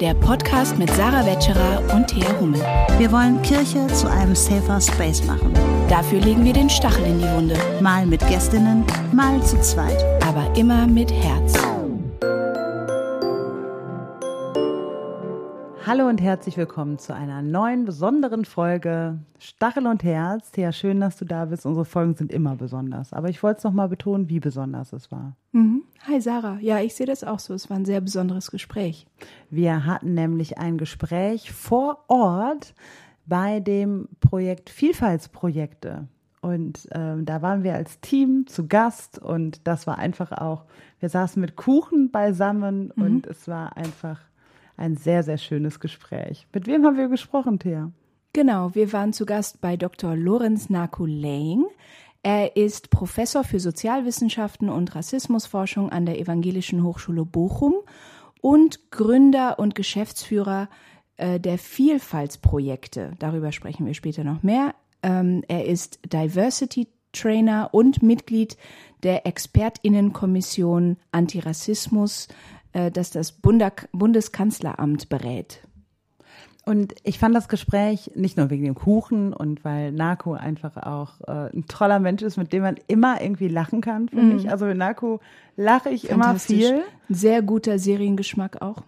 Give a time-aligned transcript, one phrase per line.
[0.00, 2.60] der Podcast mit Sarah Wetscherer und Thea Hummel.
[2.98, 5.52] Wir wollen Kirche zu einem safer Space machen.
[5.88, 7.56] Dafür legen wir den Stachel in die Wunde.
[7.80, 10.04] Mal mit Gästinnen, mal zu zweit.
[10.22, 11.54] Aber immer mit Herz.
[15.86, 20.50] Hallo und herzlich willkommen zu einer neuen besonderen Folge Stachel und Herz.
[20.50, 21.64] Thea, schön, dass du da bist.
[21.64, 23.12] Unsere Folgen sind immer besonders.
[23.12, 25.36] Aber ich wollte es nochmal betonen, wie besonders es war.
[25.52, 25.84] Mhm.
[26.08, 26.58] Hi Sarah.
[26.60, 27.54] Ja, ich sehe das auch so.
[27.54, 29.06] Es war ein sehr besonderes Gespräch.
[29.48, 32.74] Wir hatten nämlich ein Gespräch vor Ort
[33.24, 36.08] bei dem Projekt Vielfaltsprojekte.
[36.40, 40.64] Und ähm, da waren wir als Team zu Gast und das war einfach auch,
[40.98, 43.04] wir saßen mit Kuchen beisammen mhm.
[43.04, 44.18] und es war einfach
[44.76, 46.46] ein sehr, sehr schönes Gespräch.
[46.52, 47.90] Mit wem haben wir gesprochen, Thea?
[48.32, 50.14] Genau, wir waren zu Gast bei Dr.
[50.14, 51.64] Lorenz Nakuleing.
[52.22, 57.74] Er ist Professor für Sozialwissenschaften und Rassismusforschung an der Evangelischen Hochschule Bochum
[58.40, 60.68] und Gründer und Geschäftsführer
[61.16, 63.12] äh, der Vielfaltsprojekte.
[63.18, 64.74] Darüber sprechen wir später noch mehr.
[65.02, 68.56] Ähm, er ist Diversity Trainer und Mitglied
[69.02, 72.28] der Expertinnenkommission Antirassismus
[72.76, 75.60] äh, das das Bundeskanzleramt berät.
[76.66, 81.20] Und ich fand das Gespräch nicht nur wegen dem Kuchen und weil Narko einfach auch
[81.26, 84.38] äh, ein toller Mensch ist, mit dem man immer irgendwie lachen kann, finde mm.
[84.38, 84.50] ich.
[84.50, 85.20] Also mit Narko
[85.56, 86.82] lache ich immer viel.
[87.08, 88.82] Sehr guter Seriengeschmack auch.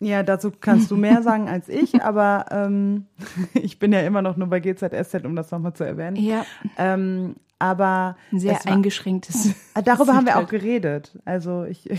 [0.00, 3.06] Ja, dazu kannst du mehr sagen als ich, aber ähm,
[3.54, 6.16] ich bin ja immer noch nur bei GZSZ, um das nochmal zu erwähnen.
[6.16, 6.46] Ja.
[6.78, 9.54] Ähm, aber ein sehr war, eingeschränktes.
[9.84, 11.18] Darüber haben wir auch geredet.
[11.24, 11.90] Also ich.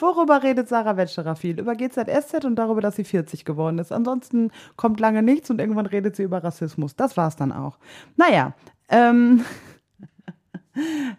[0.00, 1.58] Worüber redet Sarah Wetscherer viel?
[1.58, 3.92] Über GZSZ und darüber, dass sie 40 geworden ist.
[3.92, 6.96] Ansonsten kommt lange nichts und irgendwann redet sie über Rassismus.
[6.96, 7.78] Das war's dann auch.
[8.16, 8.54] Naja,
[8.88, 9.44] ähm,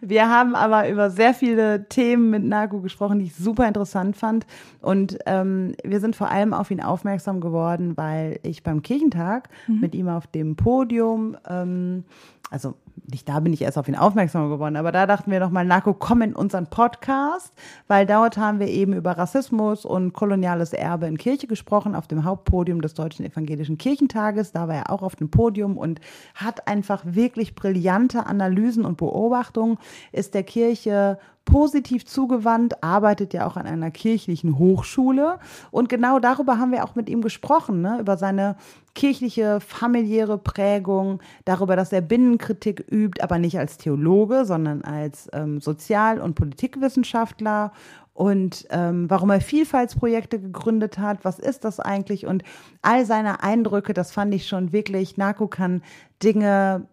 [0.00, 4.46] wir haben aber über sehr viele Themen mit Nagu gesprochen, die ich super interessant fand.
[4.80, 9.80] Und ähm, wir sind vor allem auf ihn aufmerksam geworden, weil ich beim Kirchentag mhm.
[9.80, 12.04] mit ihm auf dem Podium ähm,
[12.50, 12.74] also
[13.10, 15.94] nicht da bin ich erst auf ihn aufmerksam geworden, aber da dachten wir nochmal, Narko,
[15.94, 17.52] komm in unseren Podcast,
[17.86, 22.24] weil dort haben wir eben über Rassismus und koloniales Erbe in Kirche gesprochen, auf dem
[22.24, 24.52] Hauptpodium des Deutschen Evangelischen Kirchentages.
[24.52, 26.00] Da war er auch auf dem Podium und
[26.34, 29.78] hat einfach wirklich brillante Analysen und Beobachtungen,
[30.12, 35.38] ist der Kirche positiv zugewandt, arbeitet ja auch an einer kirchlichen Hochschule.
[35.70, 37.98] Und genau darüber haben wir auch mit ihm gesprochen, ne?
[38.00, 38.56] über seine
[38.94, 45.62] kirchliche, familiäre Prägung, darüber, dass er Binnenkritik übt, aber nicht als Theologe, sondern als ähm,
[45.62, 47.72] Sozial- und Politikwissenschaftler
[48.12, 52.42] und ähm, warum er Vielfaltsprojekte gegründet hat, was ist das eigentlich und
[52.82, 55.82] all seine Eindrücke, das fand ich schon wirklich, Narko kann
[56.22, 56.88] Dinge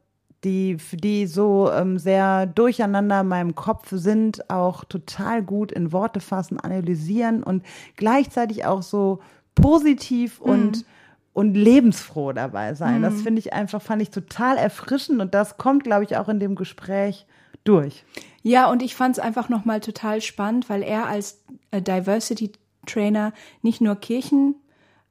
[0.46, 6.20] die, die so ähm, sehr durcheinander in meinem Kopf sind, auch total gut in Worte
[6.20, 7.64] fassen, analysieren und
[7.98, 9.20] gleichzeitig auch so
[9.56, 10.50] positiv mhm.
[10.50, 10.86] und
[11.34, 13.00] und lebensfroh dabei sein.
[13.00, 13.04] Mhm.
[13.04, 16.40] Das finde ich einfach, fand ich total erfrischend und das kommt, glaube ich, auch in
[16.40, 17.28] dem Gespräch
[17.66, 18.06] durch.
[18.42, 22.54] Ja, und ich fand es einfach nochmal total spannend, weil er als äh, Diversity
[22.86, 24.56] Trainer nicht nur Kirchen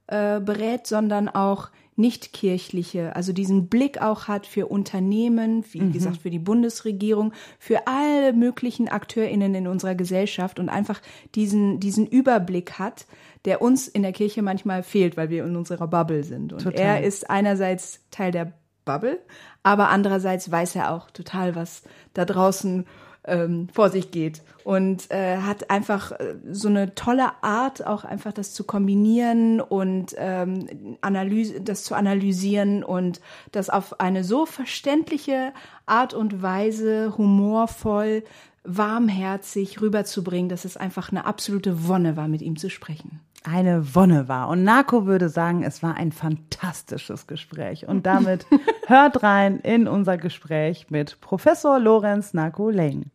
[0.06, 5.92] äh, berät, sondern auch nichtkirchliche, also diesen Blick auch hat für Unternehmen, wie mhm.
[5.92, 11.00] gesagt, für die Bundesregierung, für alle möglichen AkteurInnen in unserer Gesellschaft und einfach
[11.34, 13.06] diesen, diesen Überblick hat,
[13.44, 16.52] der uns in der Kirche manchmal fehlt, weil wir in unserer Bubble sind.
[16.52, 16.80] Und total.
[16.80, 18.52] er ist einerseits Teil der
[18.84, 19.20] Bubble,
[19.62, 21.82] aber andererseits weiß er auch total, was
[22.12, 22.86] da draußen
[23.26, 28.32] ähm, vor sich geht und äh, hat einfach äh, so eine tolle Art, auch einfach
[28.32, 33.20] das zu kombinieren und ähm, Analyse, das zu analysieren und
[33.52, 35.52] das auf eine so verständliche
[35.86, 38.24] Art und Weise humorvoll,
[38.64, 44.26] warmherzig rüberzubringen, dass es einfach eine absolute Wonne war, mit ihm zu sprechen eine Wonne
[44.26, 44.48] war.
[44.48, 47.86] Und Narko würde sagen, es war ein fantastisches Gespräch.
[47.86, 48.46] Und damit
[48.86, 53.10] hört rein in unser Gespräch mit Professor Lorenz Narko Leng.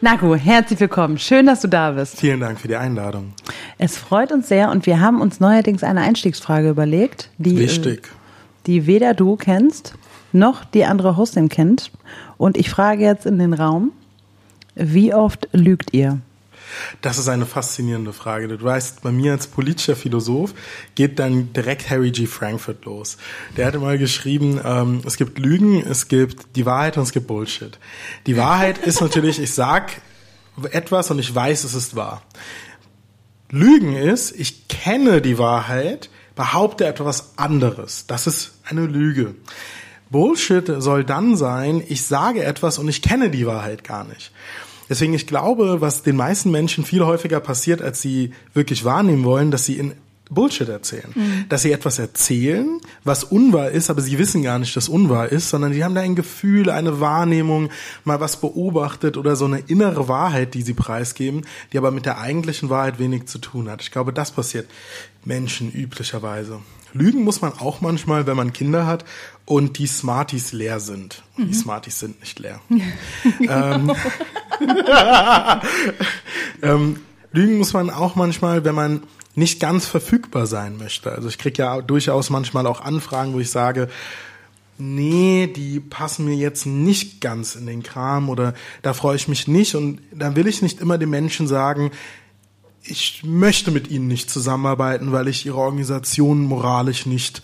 [0.00, 1.18] Naku, herzlich willkommen.
[1.18, 2.18] Schön, dass du da bist.
[2.18, 3.34] Vielen Dank für die Einladung.
[3.78, 8.08] Es freut uns sehr und wir haben uns neuerdings eine Einstiegsfrage überlegt, die, Wichtig.
[8.66, 9.94] die weder du kennst
[10.32, 11.90] noch die andere Hostin kennt.
[12.36, 13.92] Und ich frage jetzt in den Raum,
[14.74, 16.20] wie oft lügt ihr?
[17.00, 18.48] Das ist eine faszinierende Frage.
[18.48, 20.54] Du weißt, bei mir als politischer Philosoph
[20.94, 22.26] geht dann direkt Harry G.
[22.26, 23.16] Frankfurt los.
[23.56, 27.26] Der hatte mal geschrieben, ähm, es gibt Lügen, es gibt die Wahrheit und es gibt
[27.26, 27.78] Bullshit.
[28.26, 30.00] Die Wahrheit ist natürlich, ich sag
[30.70, 32.22] etwas und ich weiß, es ist wahr.
[33.50, 38.06] Lügen ist, ich kenne die Wahrheit, behaupte etwas anderes.
[38.06, 39.34] Das ist eine Lüge.
[40.10, 44.32] Bullshit soll dann sein, ich sage etwas und ich kenne die Wahrheit gar nicht.
[44.88, 49.50] Deswegen, ich glaube, was den meisten Menschen viel häufiger passiert, als sie wirklich wahrnehmen wollen,
[49.50, 49.92] dass sie in
[50.30, 51.10] Bullshit erzählen.
[51.14, 51.44] Mhm.
[51.48, 55.48] Dass sie etwas erzählen, was unwahr ist, aber sie wissen gar nicht, dass unwahr ist,
[55.48, 57.70] sondern sie haben da ein Gefühl, eine Wahrnehmung,
[58.04, 61.42] mal was beobachtet oder so eine innere Wahrheit, die sie preisgeben,
[61.72, 63.82] die aber mit der eigentlichen Wahrheit wenig zu tun hat.
[63.82, 64.68] Ich glaube, das passiert
[65.24, 66.60] Menschen üblicherweise.
[66.98, 69.04] Lügen muss man auch manchmal, wenn man Kinder hat
[69.44, 71.22] und die Smarties leer sind.
[71.36, 71.48] Mhm.
[71.48, 72.60] Die Smarties sind nicht leer.
[73.40, 73.92] ähm,
[76.62, 77.00] ähm,
[77.32, 79.02] Lügen muss man auch manchmal, wenn man
[79.34, 81.12] nicht ganz verfügbar sein möchte.
[81.12, 83.88] Also ich kriege ja durchaus manchmal auch Anfragen, wo ich sage,
[84.78, 89.48] nee, die passen mir jetzt nicht ganz in den Kram oder da freue ich mich
[89.48, 91.90] nicht und dann will ich nicht immer den Menschen sagen,
[92.90, 97.42] ich möchte mit ihnen nicht zusammenarbeiten, weil ich ihre Organisation moralisch nicht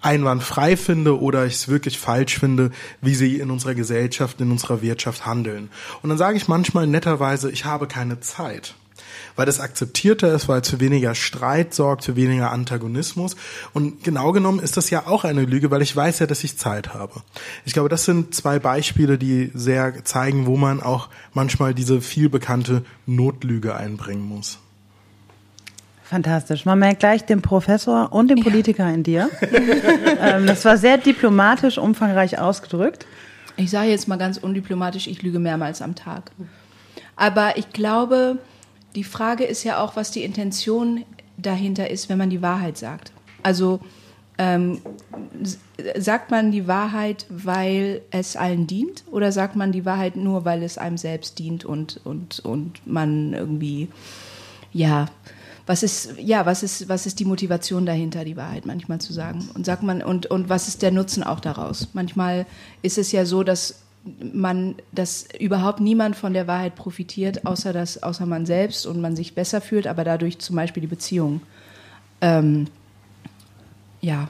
[0.00, 2.70] einwandfrei finde oder ich es wirklich falsch finde,
[3.00, 5.70] wie sie in unserer Gesellschaft, in unserer Wirtschaft handeln.
[6.02, 8.74] Und dann sage ich manchmal netterweise, ich habe keine Zeit
[9.38, 13.36] weil das akzeptierter ist, weil es für weniger Streit sorgt, für weniger Antagonismus.
[13.72, 16.58] Und genau genommen ist das ja auch eine Lüge, weil ich weiß ja, dass ich
[16.58, 17.22] Zeit habe.
[17.64, 22.28] Ich glaube, das sind zwei Beispiele, die sehr zeigen, wo man auch manchmal diese viel
[22.28, 24.58] bekannte Notlüge einbringen muss.
[26.02, 26.64] Fantastisch.
[26.64, 28.94] Man merkt gleich den Professor und den Politiker ja.
[28.94, 29.30] in dir.
[30.20, 33.06] ähm, das war sehr diplomatisch, umfangreich ausgedrückt.
[33.56, 36.32] Ich sage jetzt mal ganz undiplomatisch, ich lüge mehrmals am Tag.
[37.14, 38.38] Aber ich glaube,
[38.98, 41.04] die Frage ist ja auch, was die Intention
[41.36, 43.12] dahinter ist, wenn man die Wahrheit sagt.
[43.44, 43.78] Also
[44.38, 44.80] ähm,
[45.96, 50.64] sagt man die Wahrheit, weil es allen dient, oder sagt man die Wahrheit nur, weil
[50.64, 53.86] es einem selbst dient und, und, und man irgendwie,
[54.72, 55.06] ja,
[55.64, 59.48] was ist, ja, was ist, was ist die Motivation dahinter, die Wahrheit manchmal zu sagen?
[59.54, 61.90] Und sagt man, und, und was ist der Nutzen auch daraus?
[61.92, 62.46] Manchmal
[62.82, 63.76] ist es ja so, dass
[64.32, 69.16] man, dass überhaupt niemand von der Wahrheit profitiert, außer dass, außer man selbst und man
[69.16, 71.42] sich besser fühlt, aber dadurch zum Beispiel die Beziehung
[72.20, 72.66] ähm,
[74.00, 74.28] ja,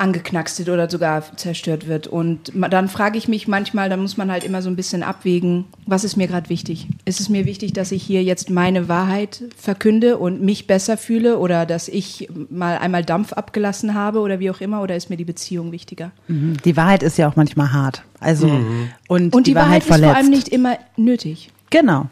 [0.00, 2.06] angeknackst wird oder sogar zerstört wird.
[2.06, 5.66] Und dann frage ich mich manchmal, da muss man halt immer so ein bisschen abwägen,
[5.86, 6.88] was ist mir gerade wichtig?
[7.04, 11.38] Ist es mir wichtig, dass ich hier jetzt meine Wahrheit verkünde und mich besser fühle
[11.38, 15.16] oder dass ich mal einmal Dampf abgelassen habe oder wie auch immer oder ist mir
[15.16, 16.10] die Beziehung wichtiger?
[16.28, 16.56] Mhm.
[16.64, 18.02] Die Wahrheit ist ja auch manchmal hart.
[18.18, 18.90] Also mhm.
[19.08, 21.50] und, und die, die Wahrheit, Wahrheit ist vor allem nicht immer nötig.
[21.68, 22.06] Genau.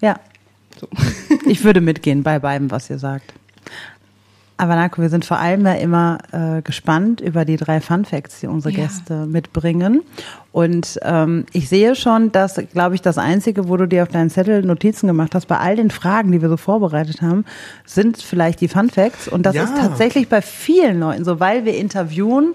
[0.00, 0.18] Ja.
[0.80, 0.88] So.
[1.46, 3.32] ich würde mitgehen bei beidem, was ihr sagt.
[4.60, 8.40] Aber Narko, wir sind vor allem ja immer äh, gespannt über die drei Fun Facts,
[8.40, 8.82] die unsere ja.
[8.84, 10.02] Gäste mitbringen.
[10.50, 14.30] Und ähm, ich sehe schon, dass, glaube ich, das Einzige, wo du dir auf deinen
[14.30, 17.44] Zettel Notizen gemacht hast, bei all den Fragen, die wir so vorbereitet haben,
[17.86, 19.28] sind vielleicht die Fun Facts.
[19.28, 19.62] Und das ja.
[19.62, 22.54] ist tatsächlich bei vielen Leuten so, weil wir interviewen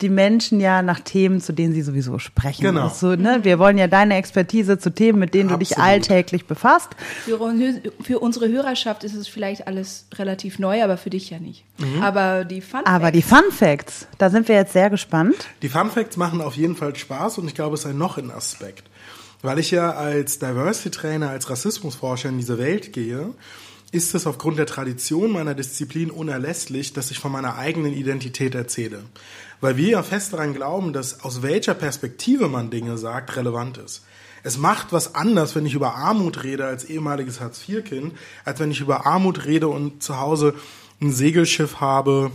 [0.00, 2.62] die Menschen ja nach Themen, zu denen sie sowieso sprechen.
[2.62, 2.84] Genau.
[2.84, 5.70] Also, ne, wir wollen ja deine Expertise zu Themen, mit denen Absolut.
[5.70, 6.90] du dich alltäglich befasst.
[7.24, 7.38] Für,
[8.02, 11.64] für, unsere Hörerschaft ist es vielleicht alles relativ neu, aber für dich ja nicht.
[11.78, 12.02] Mhm.
[12.02, 12.90] Aber die Fun Facts.
[12.90, 15.36] Aber die Fun Facts, da sind wir jetzt sehr gespannt.
[15.62, 18.18] Die Fun Facts machen auf jeden Fall Spaß und ich glaube, es ist ein noch
[18.18, 18.84] ein Aspekt.
[19.42, 23.30] Weil ich ja als Diversity Trainer, als Rassismusforscher in diese Welt gehe,
[23.92, 29.04] ist es aufgrund der Tradition meiner Disziplin unerlässlich, dass ich von meiner eigenen Identität erzähle
[29.64, 34.04] weil wir ja fest daran glauben, dass aus welcher Perspektive man Dinge sagt, relevant ist.
[34.42, 38.12] Es macht was anders, wenn ich über Armut rede als ehemaliges Hartz-IV-Kind,
[38.44, 40.54] als wenn ich über Armut rede und zu Hause
[41.00, 42.30] ein Segelschiff habe,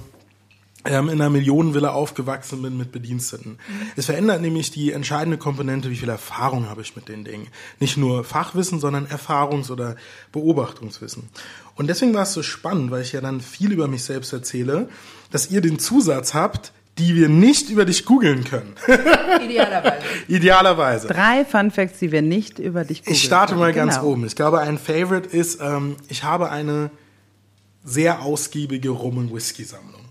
[0.86, 3.52] ähm, in einer Millionenvilla aufgewachsen bin mit Bediensteten.
[3.52, 3.92] Mhm.
[3.96, 7.48] Es verändert nämlich die entscheidende Komponente, wie viel Erfahrung habe ich mit den Dingen.
[7.80, 9.98] Nicht nur Fachwissen, sondern Erfahrungs- oder
[10.32, 11.30] Beobachtungswissen.
[11.76, 14.90] Und deswegen war es so spannend, weil ich ja dann viel über mich selbst erzähle,
[15.30, 18.75] dass ihr den Zusatz habt, die wir nicht über dich googeln können.
[19.44, 20.06] Idealerweise.
[20.27, 21.08] Idealerweise.
[21.08, 23.86] Drei Fun Facts, die wir nicht über dich googeln Ich starte mal genau.
[23.86, 24.25] ganz oben.
[24.25, 26.91] Ich glaube, ein Favorite ist, ähm, ich habe eine
[27.84, 30.01] sehr ausgiebige Rum- und Whisky-Sammlung.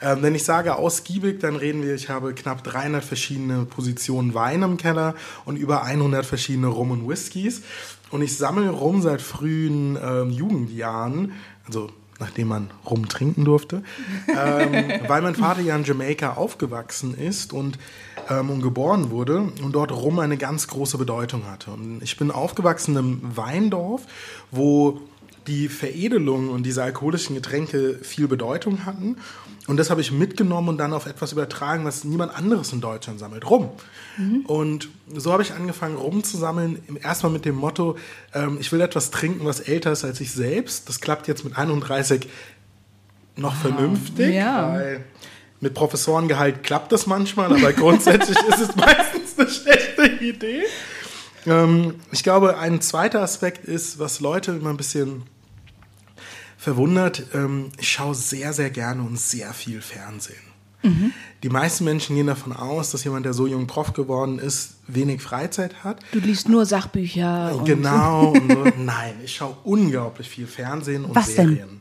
[0.00, 4.62] Ähm, wenn ich sage ausgiebig, dann reden wir, ich habe knapp 300 verschiedene Positionen Wein
[4.62, 7.62] im Keller und über 100 verschiedene Rum- und Whiskys.
[8.10, 11.32] Und ich sammle Rum seit frühen ähm, Jugendjahren,
[11.66, 13.82] also nachdem man rumtrinken durfte,
[14.28, 17.78] ähm, weil mein Vater ja in Jamaika aufgewachsen ist und,
[18.28, 21.70] ähm, und geboren wurde und dort Rum eine ganz große Bedeutung hatte.
[21.70, 24.02] Und ich bin aufgewachsen im Weindorf,
[24.50, 25.00] wo
[25.48, 29.16] die Veredelung und diese alkoholischen Getränke viel Bedeutung hatten.
[29.66, 33.18] Und das habe ich mitgenommen und dann auf etwas übertragen, was niemand anderes in Deutschland
[33.18, 33.70] sammelt, Rum.
[34.16, 34.46] Mhm.
[34.46, 36.80] Und so habe ich angefangen, Rum zu sammeln.
[37.02, 37.96] Erstmal mit dem Motto,
[38.34, 40.88] ähm, ich will etwas trinken, was älter ist als ich selbst.
[40.88, 42.28] Das klappt jetzt mit 31
[43.36, 44.72] noch vernünftig, ja.
[44.72, 45.04] weil
[45.60, 50.62] mit Professorengehalt klappt das manchmal, aber grundsätzlich ist es meistens eine schlechte Idee.
[51.46, 55.24] Ähm, ich glaube, ein zweiter Aspekt ist, was Leute immer ein bisschen
[56.58, 57.22] verwundert.
[57.32, 60.36] Ähm, ich schaue sehr, sehr gerne und sehr viel Fernsehen.
[60.82, 61.12] Mhm.
[61.42, 65.22] Die meisten Menschen gehen davon aus, dass jemand, der so jung Prof geworden ist, wenig
[65.22, 66.00] Freizeit hat.
[66.12, 67.54] Du liest nur Sachbücher.
[67.56, 68.30] Und genau.
[68.32, 68.64] Und so.
[68.78, 71.80] Nein, ich schaue unglaublich viel Fernsehen und Was Serien.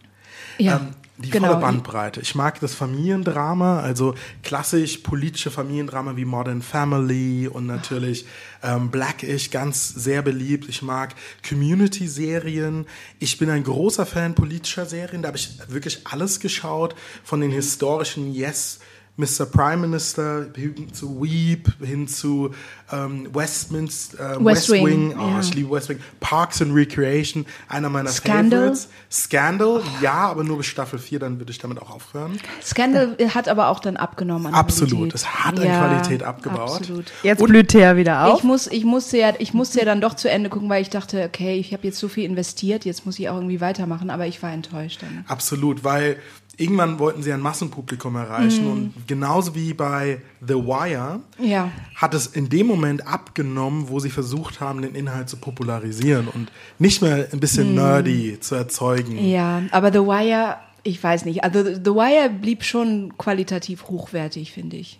[0.58, 0.66] Denn?
[0.66, 0.78] Ja.
[0.78, 0.88] Ähm,
[1.18, 1.48] die Genau.
[1.48, 2.22] volle Bandbreite.
[2.22, 8.26] Ich mag das Familiendrama, also klassisch politische Familiendrama wie Modern Family und natürlich
[8.64, 10.70] ähm, Blackish, ganz sehr beliebt.
[10.70, 11.16] Ich mag
[11.48, 12.86] Community-Serien.
[13.20, 15.22] Ich bin ein großer Fan politischer Serien.
[15.22, 18.80] Da habe ich wirklich alles geschaut, von den historischen Yes.
[19.18, 19.48] Mr.
[19.48, 22.52] Prime Minister hin zu Weep, hin zu
[22.92, 25.40] ähm, Westminster, äh, West West Wing, Wing, oh, ja.
[25.40, 28.60] ich liebe West Wing, Parks and Recreation, einer meiner Scandal?
[28.60, 28.90] Favorites.
[29.12, 32.40] Scandal, ja, aber nur bis Staffel 4, dann würde ich damit auch aufhören.
[32.64, 35.16] Scandal hat aber auch dann abgenommen an Absolut, Qualität.
[35.16, 36.82] es hat an Qualität abgebaut.
[36.82, 37.12] Absolut.
[37.24, 38.38] Jetzt blüht Thea wieder auf.
[38.38, 40.92] Ich, muss, ich, musste ja, ich musste ja dann doch zu Ende gucken, weil ich
[40.92, 44.28] dachte, okay, ich habe jetzt so viel investiert, jetzt muss ich auch irgendwie weitermachen, aber
[44.28, 45.26] ich war enttäuscht dann.
[45.28, 46.18] Absolut, weil
[46.58, 51.72] irgendwann wollten sie ein Massenpublikum erreichen und genauso wie bei The Wire Ja.
[51.96, 56.52] hat es in dem Moment abgenommen, wo sie versucht haben, den Inhalt zu popularisieren und
[56.80, 59.24] nicht mehr ein bisschen nerdy zu erzeugen.
[59.24, 64.78] Ja, aber The Wire, ich weiß nicht, also The Wire blieb schon qualitativ hochwertig, finde
[64.78, 64.98] ich.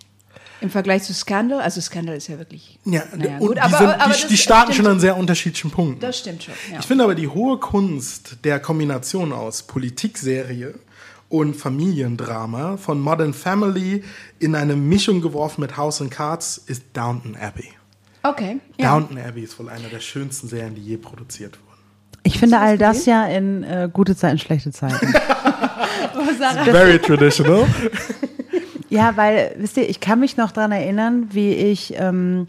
[0.60, 2.80] Im Vergleich zu Scandal, also Scandal ist ja wirklich.
[2.84, 5.70] Ja, naja, und gut, die, aber, sind, aber die, die starten schon an sehr unterschiedlichen
[5.70, 6.00] Punkten.
[6.00, 6.54] Das stimmt schon.
[6.72, 6.80] Ja.
[6.80, 10.74] Ich finde aber die hohe Kunst der Kombination aus Politikserie
[11.28, 14.02] und Familiendrama von Modern Family
[14.38, 17.68] in eine Mischung geworfen mit House and Cards ist Downton Abbey.
[18.22, 18.60] okay.
[18.78, 18.98] Ja.
[18.98, 21.68] Downton Abbey ist wohl eine der schönsten Serien, die je produziert wurden.
[22.22, 25.06] Ich finde all das ja in äh, gute Zeiten, schlechte Zeiten.
[26.64, 27.66] Very traditional.
[28.90, 32.48] Ja, weil, wisst ihr, ich kann mich noch dran erinnern, wie ich, ähm,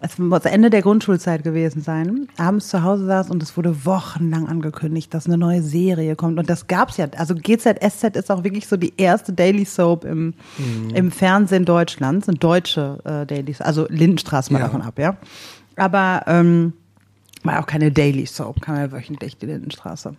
[0.00, 4.46] es muss Ende der Grundschulzeit gewesen sein, abends zu Hause saß und es wurde wochenlang
[4.46, 6.38] angekündigt, dass eine neue Serie kommt.
[6.38, 7.06] Und das gab's ja.
[7.16, 10.34] Also GZSZ ist auch wirklich so die erste Daily Soap im,
[10.94, 13.66] im Fernsehen Deutschlands, eine deutsche äh, Daily Soap.
[13.66, 14.66] Also Lindenstraße mal Ja.
[14.66, 15.16] davon ab, ja.
[15.76, 16.74] Aber ähm,
[17.42, 20.14] war auch keine Daily Soap, kam ja wöchentlich die Lindenstraße.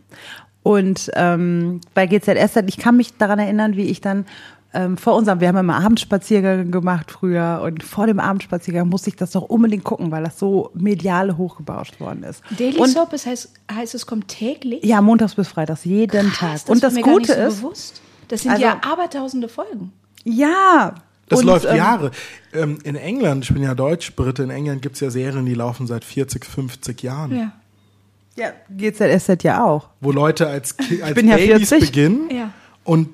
[0.63, 4.25] Und ähm, bei GZSZ, ich kann mich daran erinnern, wie ich dann
[4.73, 9.15] ähm, vor unserem, wir haben immer Abendspaziergang gemacht früher und vor dem Abendspaziergang musste ich
[9.15, 12.43] das doch unbedingt gucken, weil das so medial hochgebauscht worden ist.
[12.57, 14.83] Daily und, Soap, das heißt, heißt, es kommt täglich?
[14.83, 16.71] Ja, montags bis freitags, jeden Krass, Tag.
[16.73, 18.01] Und das mir gar Gute nicht so ist, bewusst.
[18.27, 19.91] Das sind Also- ja abertausende Folgen.
[20.23, 20.93] ja.
[21.29, 22.11] Das und, läuft ähm, Jahre.
[22.53, 26.05] Ähm, in England, ich bin ja Deutsch-Brite, in England gibt's ja Serien, die laufen seit
[26.05, 27.35] 40, 50 Jahren.
[27.37, 27.51] Ja.
[28.37, 29.89] Ja, GZSZ ja auch.
[29.99, 31.79] Wo Leute als, Ki- als bin ja Babys 40.
[31.91, 32.51] beginnen Ja.
[32.85, 33.09] und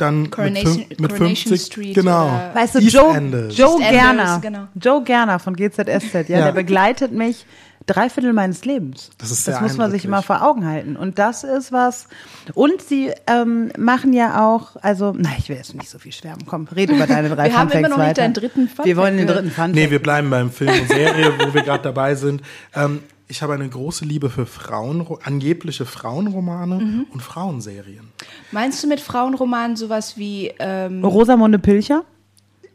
[0.00, 2.30] dann Coronation- mit, fün- mit Coronation 50, Street genau.
[2.54, 3.56] Weißt du, East Joe, Enders.
[3.56, 4.68] Joe East Enders, Gerner, genau.
[4.74, 6.44] Joe Gerner von GZSZ, ja, Ja.
[6.46, 7.46] der begleitet mich
[7.86, 9.10] drei Viertel meines Lebens.
[9.18, 10.96] Das ist das sehr muss man sich immer vor Augen halten.
[10.96, 12.06] Und das ist was.
[12.54, 16.44] Und sie ähm, machen ja auch, also, na, ich will jetzt nicht so viel schwärmen.
[16.46, 18.22] Komm, red über deine drei Wir haben Fun immer Facts noch nicht weiter.
[18.22, 21.32] deinen dritten Fun Wir wollen den dritten Fun Nee, wir bleiben beim Film und Serie,
[21.38, 22.42] wo wir gerade dabei sind.
[22.74, 23.00] Ähm,
[23.30, 27.06] ich habe eine große Liebe für Frauen, angebliche Frauenromane Mhm.
[27.12, 28.08] und Frauenserien.
[28.52, 32.04] Meinst du mit Frauenromanen sowas wie ähm, Rosamunde Pilcher?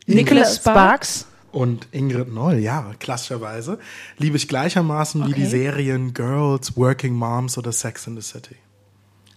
[0.07, 1.27] Nicholas Sparks?
[1.51, 3.79] Und Ingrid Noll, ja, klassischerweise,
[4.17, 5.49] liebe ich gleichermaßen wie die Okay.
[5.49, 8.55] Serien Girls, Working Moms oder Sex in the City.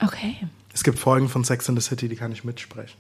[0.05, 0.37] Okay.
[0.75, 2.97] Es gibt Folgen von Sex in the City, die kann ich mitsprechen.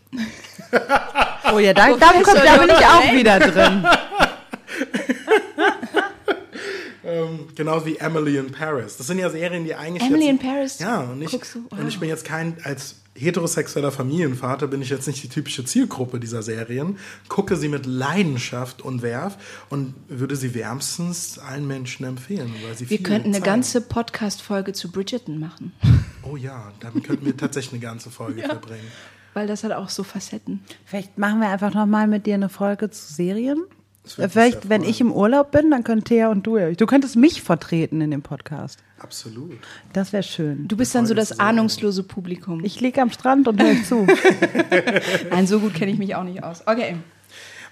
[1.53, 3.85] Oh ja, da, da, kommt, da bin ich auch wieder drin.
[7.55, 8.97] Genauso wie Emily in Paris.
[8.97, 10.79] Das sind ja Serien, die eigentlich Emily jetzt, in Paris?
[10.79, 11.65] Ja, und ich, Guckst du?
[11.71, 16.21] und ich bin jetzt kein, als heterosexueller Familienvater bin ich jetzt nicht die typische Zielgruppe
[16.21, 16.99] dieser Serien,
[17.29, 19.37] gucke sie mit Leidenschaft und Werf
[19.71, 23.45] und würde sie wärmstens allen Menschen empfehlen, weil sie Wir könnten eine zeigen.
[23.45, 25.73] ganze Podcast-Folge zu Bridgerton machen.
[26.23, 28.87] Oh ja, damit könnten wir tatsächlich eine ganze Folge verbringen.
[29.35, 30.63] Weil das hat auch so Facetten.
[30.85, 33.65] Vielleicht machen wir einfach noch mal mit dir eine Folge zu Serien.
[34.15, 38.01] Vielleicht, wenn ich im Urlaub bin, dann können Thea und du, du könntest mich vertreten
[38.01, 38.83] in dem Podcast.
[38.99, 39.59] Absolut.
[39.93, 40.67] Das wäre schön.
[40.67, 42.65] Du bist dann so das ahnungslose Publikum.
[42.65, 44.07] Ich liege am Strand und höre zu.
[45.31, 46.63] Nein, so gut kenne ich mich auch nicht aus.
[46.67, 46.97] Okay.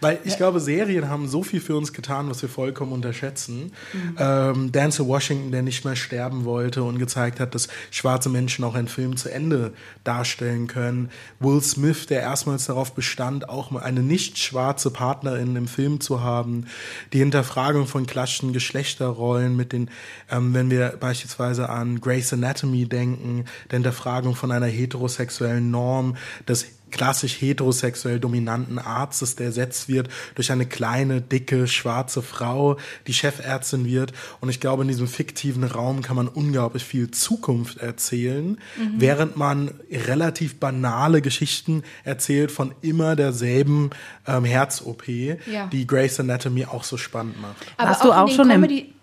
[0.01, 3.73] Weil ich glaube, Serien haben so viel für uns getan, was wir vollkommen unterschätzen.
[4.19, 8.75] Ähm, Dancer Washington, der nicht mehr sterben wollte und gezeigt hat, dass schwarze Menschen auch
[8.75, 9.73] einen Film zu Ende
[10.05, 11.11] darstellen können.
[11.41, 16.23] Will Smith, der erstmals darauf bestand, auch mal eine nicht schwarze Partnerin im Film zu
[16.23, 16.67] haben.
[17.13, 19.91] Die Hinterfragung von klassischen Geschlechterrollen mit den,
[20.31, 26.67] ähm, wenn wir beispielsweise an Grey's Anatomy denken, der Hinterfragung von einer heterosexuellen Norm, dass
[26.91, 32.77] klassisch heterosexuell dominanten Arztes, der ersetzt wird durch eine kleine, dicke, schwarze Frau,
[33.07, 34.13] die Chefärztin wird.
[34.41, 38.95] Und ich glaube, in diesem fiktiven Raum kann man unglaublich viel Zukunft erzählen, mhm.
[38.99, 43.91] während man relativ banale Geschichten erzählt von immer derselben
[44.27, 45.67] ähm, Herz-OP, ja.
[45.73, 47.67] die Grey's Anatomy auch so spannend macht.
[47.77, 48.95] Aber Hast du auch schon Comedy im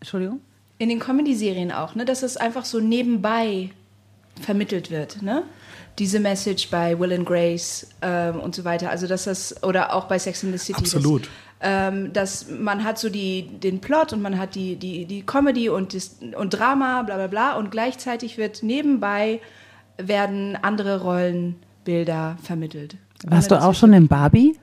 [0.00, 0.40] Entschuldigung?
[0.78, 2.04] In den Comedy-Serien auch, ne?
[2.04, 3.70] Dass es einfach so nebenbei
[4.40, 5.42] vermittelt wird, ne?
[5.98, 8.90] Diese Message bei Will and Grace ähm, und so weiter.
[8.90, 10.78] Also dass das oder auch bei Sex in the City.
[10.78, 11.22] Absolut.
[11.22, 15.22] Das, ähm, dass man hat so die, den Plot und man hat die, die, die
[15.22, 19.40] Comedy und, das, und Drama, bla bla bla und gleichzeitig wird nebenbei
[19.98, 22.96] werden andere Rollenbilder vermittelt.
[23.24, 24.58] Warst du auch schon in Barbie?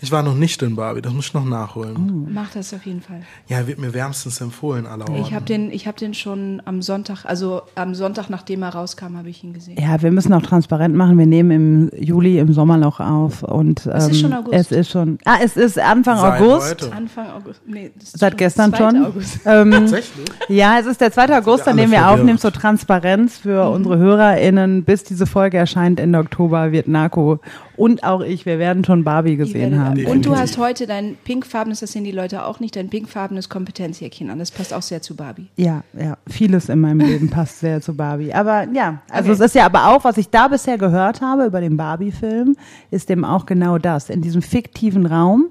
[0.00, 1.96] Ich war noch nicht in Barbie, das muss ich noch nachholen.
[1.96, 2.30] Oh.
[2.30, 3.22] Mach das auf jeden Fall.
[3.48, 7.62] Ja, wird mir wärmstens empfohlen, aller Ich habe den, hab den schon am Sonntag, also
[7.74, 9.76] am Sonntag, nachdem er rauskam, habe ich ihn gesehen.
[9.80, 11.18] Ja, wir müssen auch transparent machen.
[11.18, 14.54] Wir nehmen im Juli im Sommerloch auf und ähm, es ist schon ähm, August.
[14.54, 16.70] Es ist schon, ah, es ist Anfang Seit August.
[16.70, 16.92] Heute.
[16.92, 17.60] Anfang August.
[17.66, 18.94] Nee, Seit gestern schon.
[19.46, 20.26] Ähm, Tatsächlich?
[20.48, 21.38] Ja, es ist der 2.
[21.38, 23.74] August, an dem wir aufnehmen zur Transparenz für mhm.
[23.74, 24.84] unsere HörerInnen.
[24.84, 27.40] Bis diese Folge erscheint Ende Oktober wird Narco
[27.76, 30.04] und auch ich, wir werden schon Barbie gesehen haben.
[30.06, 34.30] Und du hast heute dein pinkfarbenes, das sehen die Leute auch nicht, dein pinkfarbenes Kompetenzjäckchen
[34.30, 34.38] an.
[34.38, 35.48] Das passt auch sehr zu Barbie.
[35.56, 36.16] Ja, ja.
[36.28, 38.32] Vieles in meinem Leben passt sehr zu Barbie.
[38.32, 39.40] Aber ja, also okay.
[39.42, 42.56] es ist ja aber auch, was ich da bisher gehört habe über den Barbie-Film,
[42.90, 44.10] ist eben auch genau das.
[44.10, 45.50] In diesem fiktiven Raum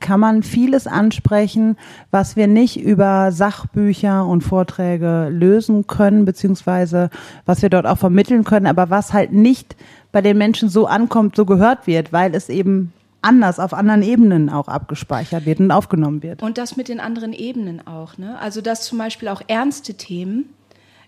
[0.00, 1.76] kann man vieles ansprechen,
[2.10, 7.10] was wir nicht über Sachbücher und Vorträge lösen können, beziehungsweise
[7.46, 9.76] was wir dort auch vermitteln können, aber was halt nicht
[10.12, 14.48] bei den Menschen so ankommt, so gehört wird, weil es eben anders auf anderen Ebenen
[14.48, 16.42] auch abgespeichert wird und aufgenommen wird.
[16.42, 18.16] Und das mit den anderen Ebenen auch.
[18.16, 18.38] Ne?
[18.38, 20.48] Also dass zum Beispiel auch ernste Themen,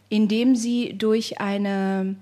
[0.08, 2.16] indem sie durch eine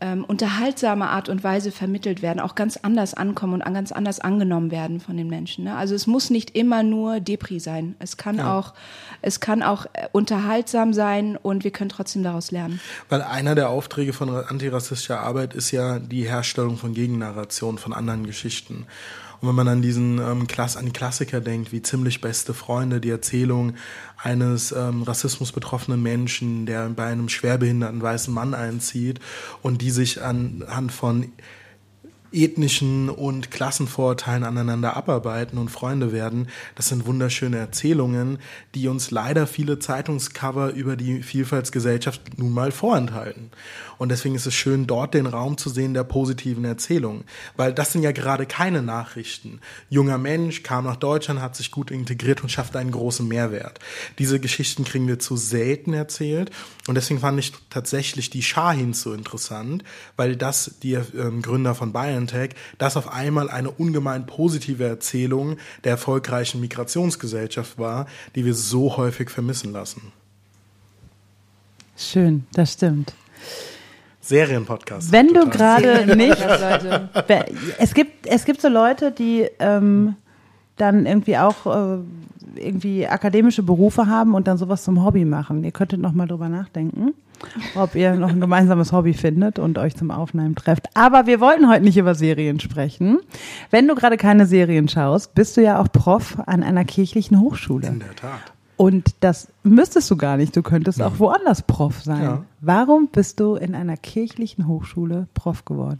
[0.00, 4.70] ähm, unterhaltsame Art und Weise vermittelt werden, auch ganz anders ankommen und ganz anders angenommen
[4.70, 5.64] werden von den Menschen.
[5.64, 5.76] Ne?
[5.76, 7.94] Also es muss nicht immer nur Depri sein.
[7.98, 8.58] Es kann ja.
[8.58, 8.74] auch,
[9.22, 12.80] es kann auch äh, unterhaltsam sein und wir können trotzdem daraus lernen.
[13.08, 18.26] Weil einer der Aufträge von antirassistischer Arbeit ist ja die Herstellung von Gegennarrationen von anderen
[18.26, 18.86] Geschichten.
[19.40, 23.00] Und wenn man an diesen ähm, Klass an die Klassiker denkt, wie ziemlich beste Freunde,
[23.00, 23.74] die Erzählung
[24.18, 29.20] eines ähm, Rassismus betroffenen Menschen, der bei einem schwerbehinderten weißen Mann einzieht
[29.62, 31.32] und die sich anhand von
[32.32, 36.48] ethnischen und Klassenvorurteilen aneinander abarbeiten und Freunde werden.
[36.74, 38.38] Das sind wunderschöne Erzählungen,
[38.74, 43.50] die uns leider viele Zeitungscover über die Vielfaltsgesellschaft nun mal vorenthalten.
[43.98, 47.24] Und deswegen ist es schön, dort den Raum zu sehen der positiven Erzählungen.
[47.56, 49.60] Weil das sind ja gerade keine Nachrichten.
[49.90, 53.78] Junger Mensch kam nach Deutschland, hat sich gut integriert und schafft einen großen Mehrwert.
[54.18, 56.50] Diese Geschichten kriegen wir zu selten erzählt.
[56.88, 59.84] Und deswegen fand ich tatsächlich die Shahins so interessant,
[60.16, 65.92] weil das die ähm, Gründer von BioNTech, das auf einmal eine ungemein positive Erzählung der
[65.92, 70.12] erfolgreichen Migrationsgesellschaft war, die wir so häufig vermissen lassen.
[71.96, 73.14] Schön, das stimmt.
[74.20, 75.12] Serienpodcast.
[75.12, 76.36] Wenn du gerade nicht.
[77.78, 80.16] es gibt, es gibt so Leute, die ähm,
[80.76, 81.98] dann irgendwie auch äh,
[82.56, 85.64] irgendwie akademische Berufe haben und dann sowas zum Hobby machen.
[85.64, 87.14] Ihr könntet noch mal drüber nachdenken,
[87.74, 90.88] ob ihr noch ein gemeinsames Hobby findet und euch zum Aufnehmen trefft.
[90.94, 93.18] Aber wir wollten heute nicht über Serien sprechen.
[93.70, 97.88] Wenn du gerade keine Serien schaust, bist du ja auch Prof an einer kirchlichen Hochschule.
[97.88, 98.52] In der Tat.
[98.80, 100.56] Und das müsstest du gar nicht.
[100.56, 102.22] Du könntest auch woanders Prof sein.
[102.22, 102.44] Ja.
[102.62, 105.98] Warum bist du in einer kirchlichen Hochschule Prof geworden?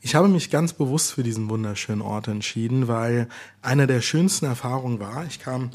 [0.00, 3.28] Ich habe mich ganz bewusst für diesen wunderschönen Ort entschieden, weil
[3.60, 5.72] eine der schönsten Erfahrungen war, ich kam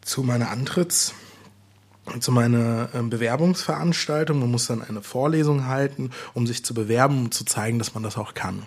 [0.00, 1.12] zu meiner Antritts
[2.18, 4.40] zu meiner ähm, Bewerbungsveranstaltung.
[4.40, 8.02] Man muss dann eine Vorlesung halten, um sich zu bewerben, um zu zeigen, dass man
[8.02, 8.64] das auch kann.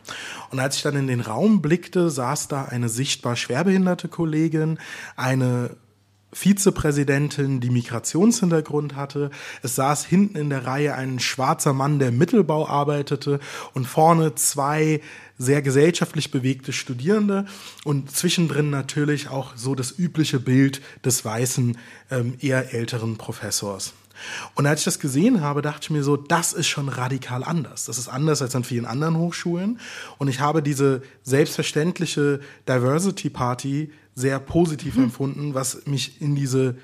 [0.51, 4.79] Und als ich dann in den Raum blickte, saß da eine sichtbar schwerbehinderte Kollegin,
[5.15, 5.71] eine
[6.35, 9.31] Vizepräsidentin, die Migrationshintergrund hatte.
[9.63, 13.39] Es saß hinten in der Reihe ein schwarzer Mann, der Mittelbau arbeitete
[13.73, 14.99] und vorne zwei
[15.37, 17.45] sehr gesellschaftlich bewegte Studierende
[17.85, 21.77] und zwischendrin natürlich auch so das übliche Bild des weißen,
[22.11, 23.93] ähm, eher älteren Professors.
[24.55, 27.85] Und als ich das gesehen habe, dachte ich mir so, das ist schon radikal anders.
[27.85, 29.79] Das ist anders als an vielen anderen Hochschulen.
[30.17, 35.03] Und ich habe diese selbstverständliche Diversity Party sehr positiv mhm.
[35.05, 36.75] empfunden, was mich in diese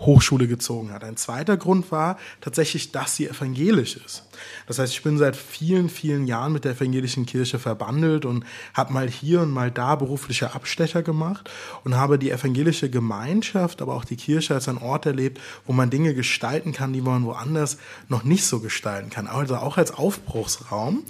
[0.00, 1.04] Hochschule gezogen hat.
[1.04, 4.24] Ein zweiter Grund war tatsächlich, dass sie evangelisch ist.
[4.66, 8.94] Das heißt, ich bin seit vielen, vielen Jahren mit der evangelischen Kirche verbandelt und habe
[8.94, 11.50] mal hier und mal da berufliche Abstecher gemacht
[11.84, 15.90] und habe die evangelische Gemeinschaft, aber auch die Kirche als ein Ort erlebt, wo man
[15.90, 17.76] Dinge gestalten kann, die man woanders
[18.08, 19.26] noch nicht so gestalten kann.
[19.26, 21.04] Also auch als Aufbruchsraum.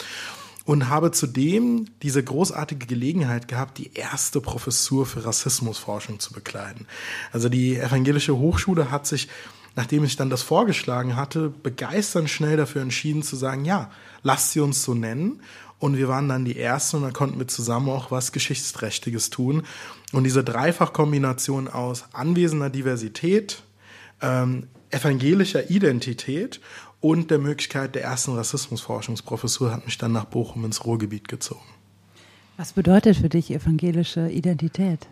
[0.70, 6.86] Und habe zudem diese großartige Gelegenheit gehabt, die erste Professur für Rassismusforschung zu bekleiden.
[7.32, 9.26] Also die evangelische Hochschule hat sich,
[9.74, 13.90] nachdem ich dann das vorgeschlagen hatte, begeisternd schnell dafür entschieden zu sagen, ja,
[14.22, 15.42] lasst sie uns so nennen.
[15.80, 19.64] Und wir waren dann die Ersten und dann konnten wir zusammen auch was Geschichtsträchtiges tun.
[20.12, 23.64] Und diese Dreifachkombination aus anwesender Diversität,
[24.22, 26.60] ähm, evangelischer Identität
[27.00, 31.64] und der Möglichkeit der ersten Rassismusforschungsprofessur hat mich dann nach Bochum ins Ruhrgebiet gezogen.
[32.56, 35.06] Was bedeutet für dich evangelische Identität?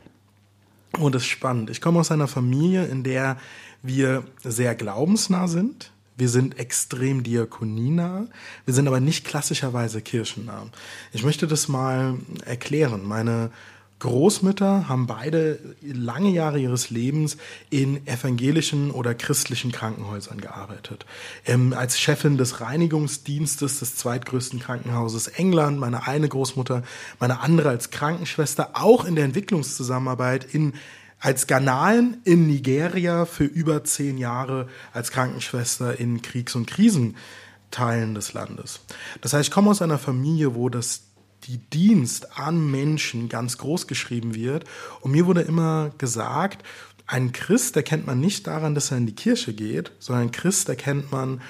[0.99, 1.71] Und das ist spannend.
[1.71, 3.39] Ich komme aus einer Familie, in der
[3.83, 5.93] wir sehr glaubensnah sind.
[6.17, 8.27] Wir sind extrem diakonienah.
[8.65, 10.67] Wir sind aber nicht klassischerweise kirchennah.
[11.13, 13.07] Ich möchte das mal erklären.
[13.07, 13.51] Meine
[13.99, 17.37] Großmütter haben beide lange Jahre ihres Lebens
[17.69, 21.05] in evangelischen oder christlichen Krankenhäusern gearbeitet.
[21.45, 26.83] Ähm, als Chefin des Reinigungsdienstes des zweitgrößten Krankenhauses England, meine eine Großmutter,
[27.19, 30.75] meine andere als Krankenschwester, auch in der Entwicklungszusammenarbeit in
[31.21, 38.35] als Ghanaen in Nigeria für über zehn Jahre als Krankenschwester in Kriegs- und Krisenteilen des
[38.35, 38.81] Landes.
[39.21, 41.08] Das heißt, ich komme aus einer Familie, wo das
[41.49, 44.65] die Dienst an Menschen ganz groß geschrieben wird.
[45.01, 46.63] Und mir wurde immer gesagt,
[47.07, 50.69] ein Christ erkennt man nicht daran, dass er in die Kirche geht, sondern ein Christ
[50.69, 51.41] erkennt man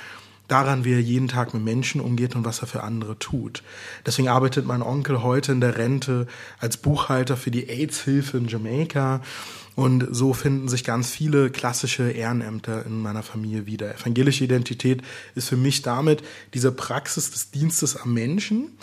[0.46, 3.62] daran, wie er jeden Tag mit Menschen umgeht und was er für andere tut.
[4.06, 6.26] Deswegen arbeitet mein Onkel heute in der Rente
[6.58, 9.20] als Buchhalter für die AIDS-Hilfe in Jamaika.
[9.74, 13.94] Und so finden sich ganz viele klassische Ehrenämter in meiner Familie wieder.
[13.94, 15.02] Evangelische Identität
[15.34, 16.22] ist für mich damit
[16.54, 18.76] diese Praxis des Dienstes am Menschen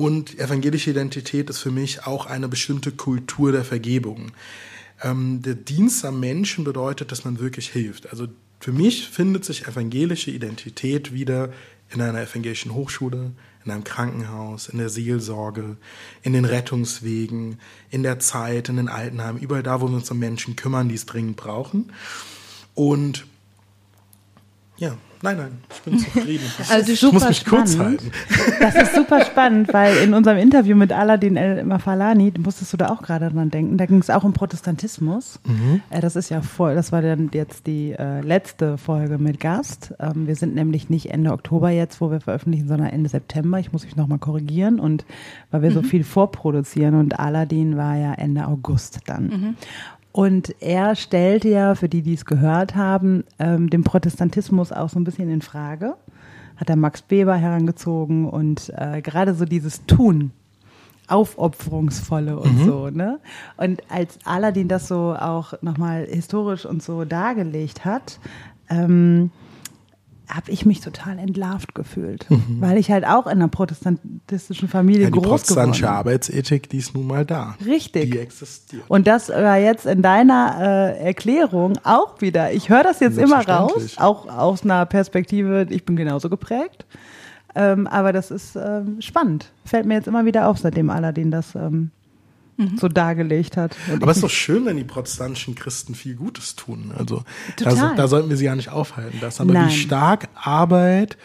[0.00, 4.32] und evangelische Identität ist für mich auch eine bestimmte Kultur der Vergebung.
[5.02, 8.08] Ähm, der Dienst am Menschen bedeutet, dass man wirklich hilft.
[8.08, 8.26] Also
[8.60, 11.52] für mich findet sich evangelische Identität wieder
[11.90, 13.32] in einer evangelischen Hochschule,
[13.62, 15.76] in einem Krankenhaus, in der Seelsorge,
[16.22, 17.58] in den Rettungswegen,
[17.90, 20.94] in der Zeit, in den Altenheimen, überall da, wo wir uns um Menschen kümmern, die
[20.94, 21.92] es dringend brauchen.
[22.74, 23.26] Und
[24.78, 26.44] ja, Nein, nein, ich bin zufrieden.
[26.70, 27.68] also ich muss mich spannend.
[27.68, 28.10] kurz halten.
[28.60, 32.88] Das ist super spannend, weil in unserem Interview mit Aladin El Mafalani, musstest du da
[32.88, 35.38] auch gerade dran denken, da ging es auch um Protestantismus.
[35.46, 35.82] Mhm.
[35.90, 39.94] Äh, das ist ja voll, das war dann jetzt die äh, letzte Folge mit Gast.
[39.98, 43.58] Ähm, wir sind nämlich nicht Ende Oktober jetzt, wo wir veröffentlichen, sondern Ende September.
[43.58, 45.04] Ich muss mich nochmal korrigieren und
[45.50, 45.74] weil wir mhm.
[45.74, 49.24] so viel vorproduzieren und Aladin war ja Ende August dann.
[49.26, 49.56] Mhm.
[50.12, 54.98] Und er stellte ja, für die, die es gehört haben, ähm, den Protestantismus auch so
[54.98, 55.96] ein bisschen in Frage.
[56.56, 60.32] Hat er Max Weber herangezogen und äh, gerade so dieses Tun,
[61.10, 62.64] aufopferungsvolle und mhm.
[62.64, 63.18] so, ne?
[63.56, 68.20] Und als Aladdin das so auch nochmal historisch und so dargelegt hat,
[68.68, 69.30] ähm,
[70.30, 72.60] habe ich mich total entlarvt gefühlt, mhm.
[72.60, 75.22] weil ich halt auch in einer protestantischen Familie ja, groß geworden bin.
[75.22, 77.56] Die protestantische Arbeitsethik, die ist nun mal da.
[77.64, 78.12] Richtig.
[78.12, 78.82] Die existiert.
[78.88, 82.52] Und das war jetzt in deiner äh, Erklärung auch wieder.
[82.52, 86.86] Ich höre das jetzt immer raus, auch aus einer Perspektive, ich bin genauso geprägt.
[87.54, 89.50] Ähm, aber das ist ähm, spannend.
[89.64, 91.90] Fällt mir jetzt immer wieder auf, seitdem Aladdin das ähm,
[92.60, 92.78] mhm.
[92.78, 93.76] so dargelegt hat.
[93.92, 96.92] Und Aber es ist doch schön, wenn die protestantischen Christen viel Gutes tun.
[96.96, 97.24] Also
[97.56, 99.18] da, da, sollten wir sie ja nicht aufhalten.
[99.20, 99.68] Das aber Nein.
[99.68, 101.16] wie stark Arbeit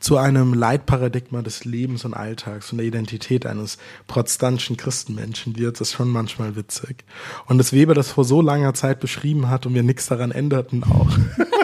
[0.00, 5.92] zu einem Leitparadigma des Lebens und Alltags und der Identität eines protestantischen Christenmenschen wird, ist
[5.92, 7.04] schon manchmal witzig.
[7.46, 10.84] Und dass Weber das vor so langer Zeit beschrieben hat und wir nichts daran änderten
[10.84, 11.10] auch.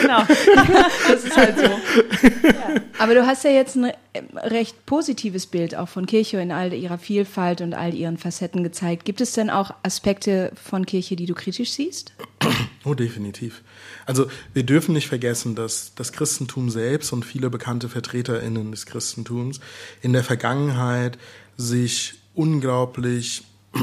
[0.00, 0.22] genau.
[1.08, 1.64] das ist halt so.
[1.64, 2.80] Ja.
[2.98, 3.92] Aber du hast ja jetzt ein
[4.36, 9.04] recht positives Bild auch von Kirche in all ihrer Vielfalt und all ihren Facetten gezeigt.
[9.04, 12.12] Gibt es denn auch Aspekte von Kirche, die du kritisch siehst?
[12.84, 13.62] Oh, definitiv.
[14.06, 19.60] Also wir dürfen nicht vergessen, dass das Christentum selbst und viele bekannte VertreterInnen des Christentums
[20.00, 21.18] in der Vergangenheit
[21.56, 23.42] sich unglaublich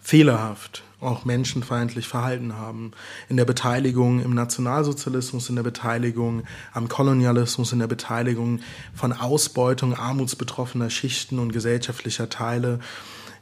[0.00, 2.92] fehlerhaft auch menschenfeindlich verhalten haben.
[3.28, 8.60] In der Beteiligung im Nationalsozialismus, in der Beteiligung am Kolonialismus, in der Beteiligung
[8.94, 12.80] von Ausbeutung armutsbetroffener Schichten und gesellschaftlicher Teile,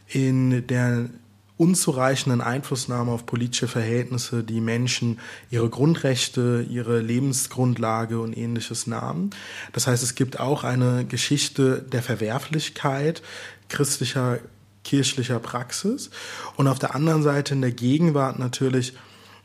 [0.08, 1.08] in der
[1.56, 9.30] unzureichenden Einflussnahme auf politische Verhältnisse, die Menschen ihre Grundrechte, ihre Lebensgrundlage und ähnliches nahmen.
[9.72, 13.22] Das heißt, es gibt auch eine Geschichte der Verwerflichkeit
[13.68, 14.40] christlicher
[14.84, 16.10] kirchlicher Praxis.
[16.56, 18.94] Und auf der anderen Seite in der Gegenwart natürlich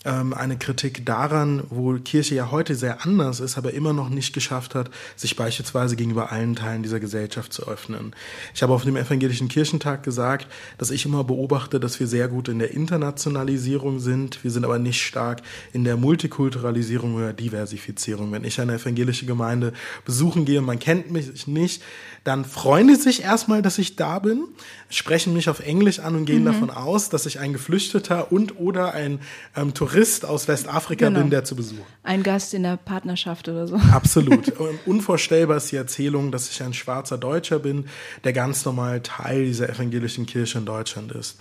[0.06, 4.74] eine Kritik daran, wo Kirche ja heute sehr anders ist, aber immer noch nicht geschafft
[4.74, 8.16] hat, sich beispielsweise gegenüber allen Teilen dieser Gesellschaft zu öffnen.
[8.56, 12.48] Ich habe auf dem Evangelischen Kirchentag gesagt, dass ich immer beobachte, dass wir sehr gut
[12.48, 14.42] in der Internationalisierung sind.
[14.42, 15.42] Wir sind aber nicht stark
[15.74, 18.32] in der Multikulturalisierung oder Diversifizierung.
[18.32, 19.74] Wenn ich eine evangelische Gemeinde
[20.06, 21.84] besuchen gehe, man kennt mich nicht,
[22.24, 24.46] dann freuen die sich erstmal, dass ich da bin,
[24.90, 26.46] sprechen mich auf Englisch an und gehen mhm.
[26.46, 29.20] davon aus, dass ich ein Geflüchteter und oder ein
[29.58, 29.89] ähm, Tourist
[30.26, 31.20] aus Westafrika genau.
[31.20, 31.84] bin, der zu besuchen.
[32.04, 33.76] Ein Gast in der Partnerschaft oder so.
[33.92, 34.54] Absolut.
[34.86, 37.86] Unvorstellbar ist die Erzählung, dass ich ein schwarzer Deutscher bin,
[38.24, 41.38] der ganz normal Teil dieser evangelischen Kirche in Deutschland ist.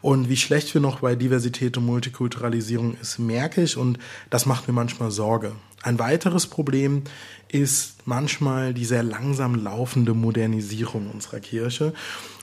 [0.00, 3.98] Und wie schlecht wir noch bei Diversität und Multikulturalisierung ist, merke ich und
[4.30, 5.52] das macht mir manchmal Sorge.
[5.82, 7.02] Ein weiteres Problem
[7.48, 11.92] ist manchmal die sehr langsam laufende Modernisierung unserer Kirche.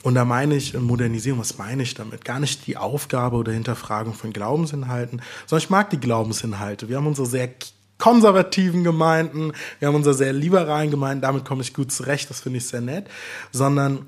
[0.02, 2.24] Und da meine ich Modernisierung, was meine ich damit?
[2.24, 6.88] Gar nicht die Aufgabe oder Hinterfragung von Glaubensinhalten, sondern ich mag die Glaubensinhalte.
[6.88, 7.50] Wir haben unsere sehr
[7.98, 12.58] konservativen Gemeinden, wir haben unsere sehr liberalen Gemeinden, damit komme ich gut zurecht, das finde
[12.58, 13.06] ich sehr nett,
[13.52, 14.06] sondern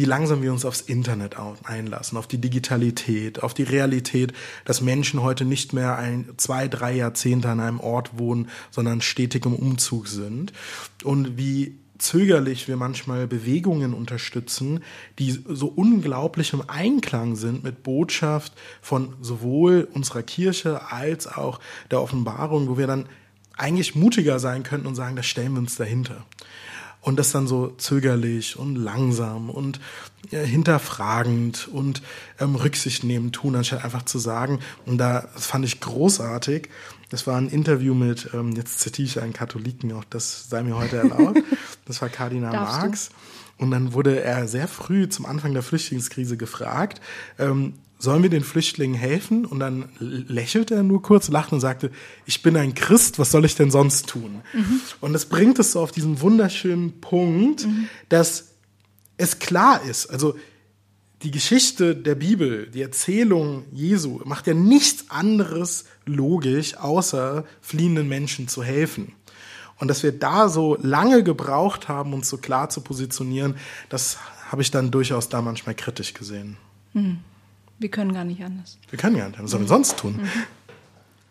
[0.00, 4.32] wie langsam wir uns aufs Internet einlassen, auf die Digitalität, auf die Realität,
[4.64, 9.44] dass Menschen heute nicht mehr ein, zwei, drei Jahrzehnte an einem Ort wohnen, sondern stetig
[9.44, 10.54] im Umzug sind.
[11.04, 14.82] Und wie zögerlich wir manchmal Bewegungen unterstützen,
[15.18, 21.60] die so unglaublich im Einklang sind mit Botschaft von sowohl unserer Kirche als auch
[21.90, 23.06] der Offenbarung, wo wir dann
[23.54, 26.24] eigentlich mutiger sein könnten und sagen, das stellen wir uns dahinter
[27.00, 29.80] und das dann so zögerlich und langsam und
[30.30, 32.02] ja, hinterfragend und
[32.38, 34.60] ähm, Rücksicht nehmen tun, anstatt einfach zu sagen.
[34.86, 36.68] Und da das fand ich großartig.
[37.08, 40.76] Das war ein Interview mit, ähm, jetzt zitiere ich einen Katholiken, auch das sei mir
[40.76, 41.42] heute erlaubt.
[41.86, 43.10] Das war Kardinal Marx.
[43.58, 47.00] Und dann wurde er sehr früh zum Anfang der Flüchtlingskrise gefragt,
[47.36, 49.44] ähm, sollen wir den Flüchtlingen helfen?
[49.44, 51.90] Und dann lächelte er nur kurz, lachte und sagte,
[52.26, 54.42] ich bin ein Christ, was soll ich denn sonst tun?
[54.52, 54.80] Mhm.
[55.00, 57.88] Und das bringt es so auf diesen wunderschönen Punkt, mhm.
[58.08, 58.48] dass
[59.16, 60.34] es klar ist, also
[61.22, 68.48] die Geschichte der Bibel, die Erzählung Jesu macht ja nichts anderes logisch, außer fliehenden Menschen
[68.48, 69.12] zu helfen.
[69.76, 73.56] Und dass wir da so lange gebraucht haben, uns so klar zu positionieren,
[73.90, 74.18] das
[74.50, 76.56] habe ich dann durchaus da manchmal kritisch gesehen.
[76.94, 77.18] Mhm.
[77.80, 78.78] Wir können gar nicht anders.
[78.90, 79.44] Wir können gar nicht anders.
[79.44, 80.16] Was sollen wir sonst tun?
[80.18, 80.28] Mhm.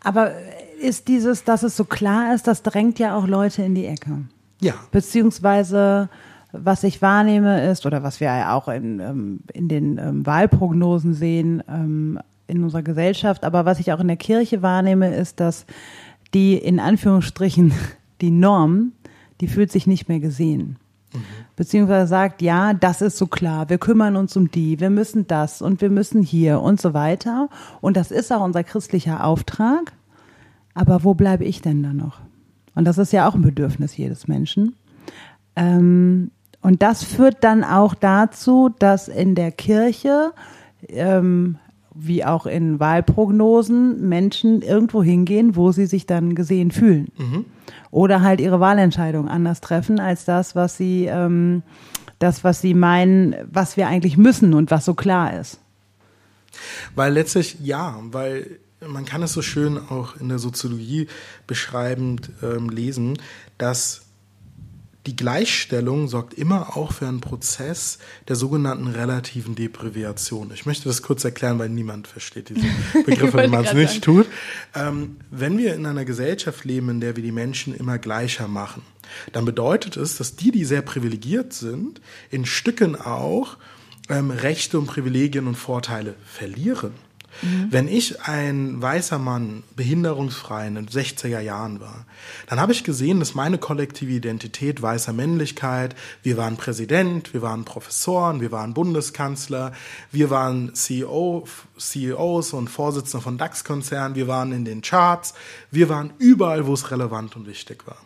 [0.01, 0.33] Aber
[0.81, 4.23] ist dieses, dass es so klar ist, das drängt ja auch Leute in die Ecke.
[4.59, 4.73] Ja.
[4.91, 6.09] Beziehungsweise,
[6.51, 11.13] was ich wahrnehme ist, oder was wir ja auch in, ähm, in den ähm, Wahlprognosen
[11.13, 15.67] sehen, ähm, in unserer Gesellschaft, aber was ich auch in der Kirche wahrnehme, ist, dass
[16.33, 17.73] die in Anführungsstrichen
[18.21, 18.93] die Norm,
[19.39, 20.77] die fühlt sich nicht mehr gesehen.
[21.13, 21.21] Mhm.
[21.55, 25.61] Beziehungsweise sagt, ja, das ist so klar, wir kümmern uns um die, wir müssen das
[25.61, 27.49] und wir müssen hier und so weiter.
[27.81, 29.93] Und das ist auch unser christlicher Auftrag.
[30.73, 32.19] Aber wo bleibe ich denn da noch?
[32.75, 34.75] Und das ist ja auch ein Bedürfnis jedes Menschen.
[35.55, 40.31] Ähm, und das führt dann auch dazu, dass in der Kirche
[40.87, 41.57] ähm,
[42.01, 47.09] wie auch in Wahlprognosen Menschen irgendwo hingehen, wo sie sich dann gesehen fühlen.
[47.17, 47.45] Mhm.
[47.91, 51.63] Oder halt ihre Wahlentscheidung anders treffen als das, was sie, ähm,
[52.19, 55.59] das, was sie meinen, was wir eigentlich müssen und was so klar ist.
[56.95, 61.07] Weil letztlich ja, weil man kann es so schön auch in der Soziologie
[61.47, 63.17] beschreibend ähm, lesen,
[63.57, 64.08] dass
[65.05, 70.51] die Gleichstellung sorgt immer auch für einen Prozess der sogenannten relativen Deprivation.
[70.53, 72.67] Ich möchte das kurz erklären, weil niemand versteht diese
[73.05, 74.27] Begriffe, wenn man es nicht tut.
[74.75, 78.81] Ähm, wenn wir in einer Gesellschaft leben, in der wir die Menschen immer gleicher machen,
[79.31, 83.57] dann bedeutet es, dass die, die sehr privilegiert sind, in Stücken auch
[84.09, 86.91] ähm, Rechte und Privilegien und Vorteile verlieren.
[87.41, 87.67] Mhm.
[87.69, 92.05] Wenn ich ein weißer Mann, behinderungsfrei in den 60er Jahren war,
[92.47, 97.65] dann habe ich gesehen, dass meine kollektive Identität weißer Männlichkeit, wir waren Präsident, wir waren
[97.65, 99.71] Professoren, wir waren Bundeskanzler,
[100.11, 101.47] wir waren CEO,
[101.77, 105.33] CEOs und Vorsitzende von DAX-Konzernen, wir waren in den Charts,
[105.71, 107.97] wir waren überall, wo es relevant und wichtig war.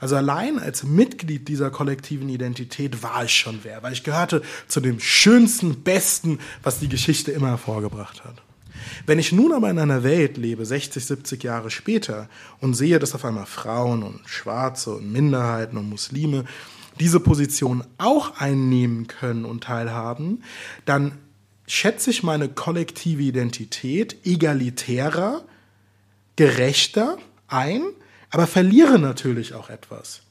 [0.00, 4.80] Also allein als Mitglied dieser kollektiven Identität war ich schon wer, weil ich gehörte zu
[4.80, 8.42] dem schönsten, besten, was die Geschichte immer hervorgebracht hat.
[9.06, 12.28] Wenn ich nun aber in einer Welt lebe, 60, 70 Jahre später,
[12.60, 16.44] und sehe, dass auf einmal Frauen und Schwarze und Minderheiten und Muslime
[16.98, 20.42] diese Position auch einnehmen können und teilhaben,
[20.84, 21.12] dann
[21.66, 25.44] schätze ich meine kollektive Identität egalitärer,
[26.36, 27.16] gerechter
[27.48, 27.82] ein,
[28.30, 30.22] aber verliere natürlich auch etwas.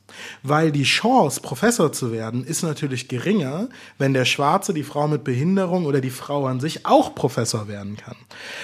[0.43, 5.23] Weil die Chance, Professor zu werden, ist natürlich geringer, wenn der Schwarze, die Frau mit
[5.23, 8.15] Behinderung oder die Frau an sich auch Professor werden kann.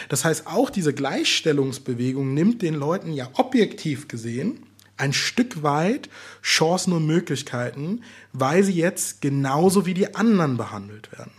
[0.09, 4.65] Das heißt, auch diese Gleichstellungsbewegung nimmt den Leuten ja objektiv gesehen
[4.97, 6.09] ein Stück weit
[6.41, 8.01] Chancen und Möglichkeiten,
[8.33, 11.33] weil sie jetzt genauso wie die anderen behandelt werden.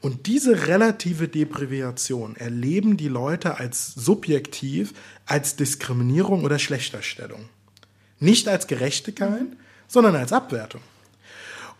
[0.00, 4.92] Und diese relative Deprivation erleben die Leute als subjektiv,
[5.26, 7.48] als Diskriminierung oder Schlechterstellung.
[8.18, 9.46] Nicht als Gerechtigkeit,
[9.88, 10.80] sondern als Abwertung.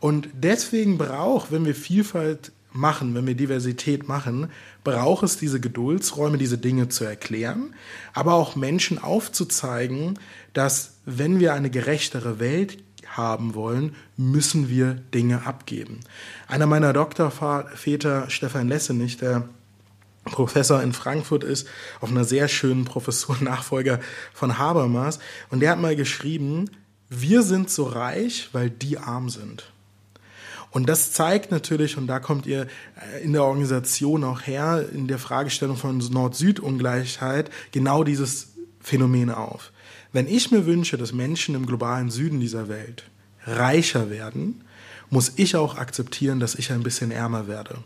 [0.00, 4.50] Und deswegen braucht, wenn wir Vielfalt machen, wenn wir Diversität machen,
[4.84, 7.74] braucht es diese Geduldsräume, diese Dinge zu erklären,
[8.12, 10.18] aber auch Menschen aufzuzeigen,
[10.52, 16.00] dass wenn wir eine gerechtere Welt haben wollen, müssen wir Dinge abgeben.
[16.48, 19.48] Einer meiner Doktorväter, Stefan Lessenich, der
[20.26, 21.66] Professor in Frankfurt ist,
[22.00, 24.00] auf einer sehr schönen Professur, Nachfolger
[24.34, 25.18] von Habermas.
[25.50, 26.70] Und der hat mal geschrieben,
[27.08, 29.70] wir sind so reich, weil die arm sind.
[30.70, 32.66] Und das zeigt natürlich, und da kommt ihr
[33.14, 38.48] äh, in der Organisation auch her, in der Fragestellung von Nord-Süd-Ungleichheit, genau dieses
[38.80, 39.72] Phänomen auf.
[40.12, 43.04] Wenn ich mir wünsche, dass Menschen im globalen Süden dieser Welt
[43.46, 44.64] reicher werden,
[45.08, 47.78] muss ich auch akzeptieren, dass ich ein bisschen ärmer werde.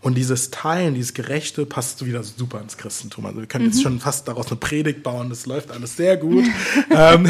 [0.00, 3.26] Und dieses Teilen, dieses Gerechte passt wieder super ins Christentum.
[3.26, 3.70] Also wir können mhm.
[3.72, 6.44] jetzt schon fast daraus eine Predigt bauen, das läuft alles sehr gut.
[6.90, 7.28] ähm,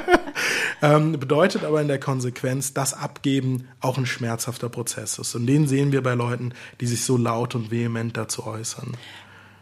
[0.82, 5.34] ähm, bedeutet aber in der Konsequenz, dass Abgeben auch ein schmerzhafter Prozess ist.
[5.34, 8.92] Und den sehen wir bei Leuten, die sich so laut und vehement dazu äußern.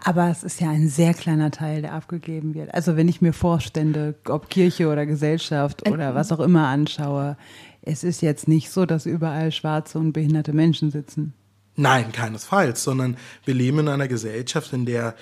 [0.03, 2.73] Aber es ist ja ein sehr kleiner Teil, der abgegeben wird.
[2.73, 7.37] Also wenn ich mir Vorstände, ob Kirche oder Gesellschaft oder was auch immer anschaue,
[7.83, 11.35] es ist jetzt nicht so, dass überall schwarze und behinderte Menschen sitzen.
[11.81, 13.17] Nein, keinesfalls, sondern
[13.47, 15.15] wir leben in einer Gesellschaft, in der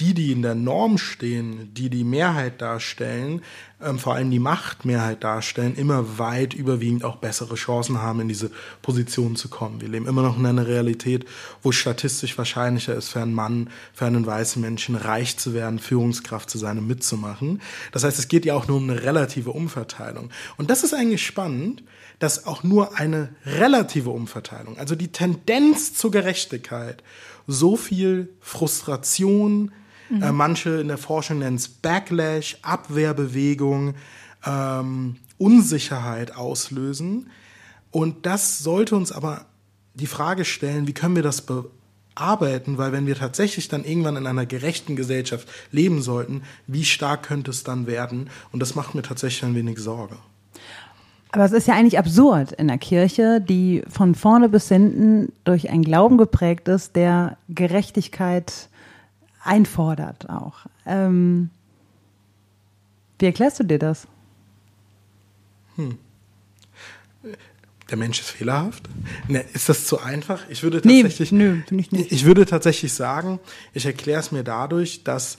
[0.00, 3.42] die, die in der Norm stehen, die die Mehrheit darstellen,
[3.82, 8.50] ähm, vor allem die Machtmehrheit darstellen, immer weit überwiegend auch bessere Chancen haben, in diese
[8.82, 9.80] Position zu kommen.
[9.80, 11.26] Wir leben immer noch in einer Realität,
[11.62, 16.48] wo statistisch wahrscheinlicher ist für einen Mann, für einen weißen Menschen reich zu werden, Führungskraft
[16.48, 17.60] zu sein und mitzumachen.
[17.92, 20.30] Das heißt, es geht ja auch nur um eine relative Umverteilung.
[20.56, 21.82] Und das ist eigentlich spannend,
[22.18, 27.02] dass auch nur eine relative Umverteilung, also die Tendenz zur Gerechtigkeit,
[27.46, 29.72] so viel Frustration,
[30.10, 30.22] Mhm.
[30.22, 33.94] Äh, manche in der Forschung nennen es Backlash, Abwehrbewegung,
[34.44, 37.30] ähm, Unsicherheit auslösen.
[37.90, 39.46] Und das sollte uns aber
[39.94, 44.26] die Frage stellen, wie können wir das bearbeiten, weil wenn wir tatsächlich dann irgendwann in
[44.26, 48.30] einer gerechten Gesellschaft leben sollten, wie stark könnte es dann werden?
[48.52, 50.16] Und das macht mir tatsächlich ein wenig Sorge.
[51.32, 55.70] Aber es ist ja eigentlich absurd in der Kirche, die von vorne bis hinten durch
[55.70, 58.68] einen Glauben geprägt ist, der Gerechtigkeit
[59.42, 60.66] einfordert auch.
[60.86, 61.50] Ähm,
[63.18, 64.06] wie erklärst du dir das?
[65.76, 65.98] Hm.
[67.90, 68.88] Der Mensch ist fehlerhaft?
[69.28, 70.48] Ne, ist das zu einfach?
[70.48, 72.12] Ich würde tatsächlich, nee, nö, ich, nicht.
[72.12, 73.40] ich würde tatsächlich sagen,
[73.74, 75.38] ich erkläre es mir dadurch, dass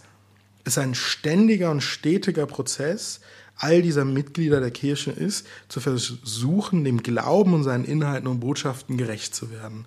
[0.63, 3.21] es ein ständiger und stetiger Prozess
[3.55, 8.97] all dieser Mitglieder der Kirche ist, zu versuchen, dem Glauben und seinen Inhalten und Botschaften
[8.97, 9.85] gerecht zu werden.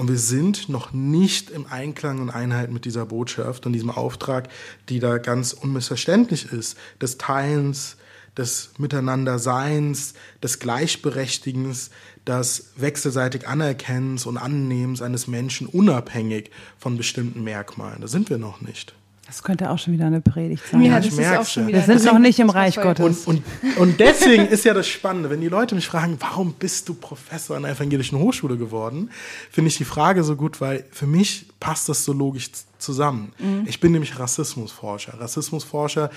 [0.00, 4.48] Und wir sind noch nicht im Einklang und Einheit mit dieser Botschaft und diesem Auftrag,
[4.88, 7.98] die da ganz unmissverständlich ist, des Teilens,
[8.34, 11.90] des Miteinanderseins, des Gleichberechtigens,
[12.26, 18.00] des wechselseitig Anerkennens und Annehmens eines Menschen unabhängig von bestimmten Merkmalen.
[18.00, 18.94] Da sind wir noch nicht.
[19.30, 20.82] Das könnte auch schon wieder eine Predigt sein.
[20.82, 21.86] Ja, das ist auch schon wieder.
[21.86, 23.26] Wir sind noch nicht im Reich Gottes.
[23.26, 26.88] Und, und, und deswegen ist ja das Spannende, wenn die Leute mich fragen, warum bist
[26.88, 29.10] du Professor an der evangelischen Hochschule geworden,
[29.48, 33.32] finde ich die Frage so gut, weil für mich passt das so logisch zusammen.
[33.38, 33.66] Mhm.
[33.66, 35.20] Ich bin nämlich Rassismusforscher.
[35.20, 36.10] Rassismusforscher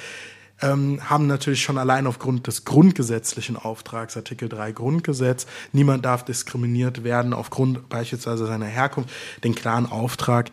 [0.63, 7.03] ähm, haben natürlich schon allein aufgrund des grundgesetzlichen Auftrags, Artikel 3 Grundgesetz, niemand darf diskriminiert
[7.03, 9.11] werden aufgrund beispielsweise seiner Herkunft,
[9.43, 10.49] den klaren Auftrag,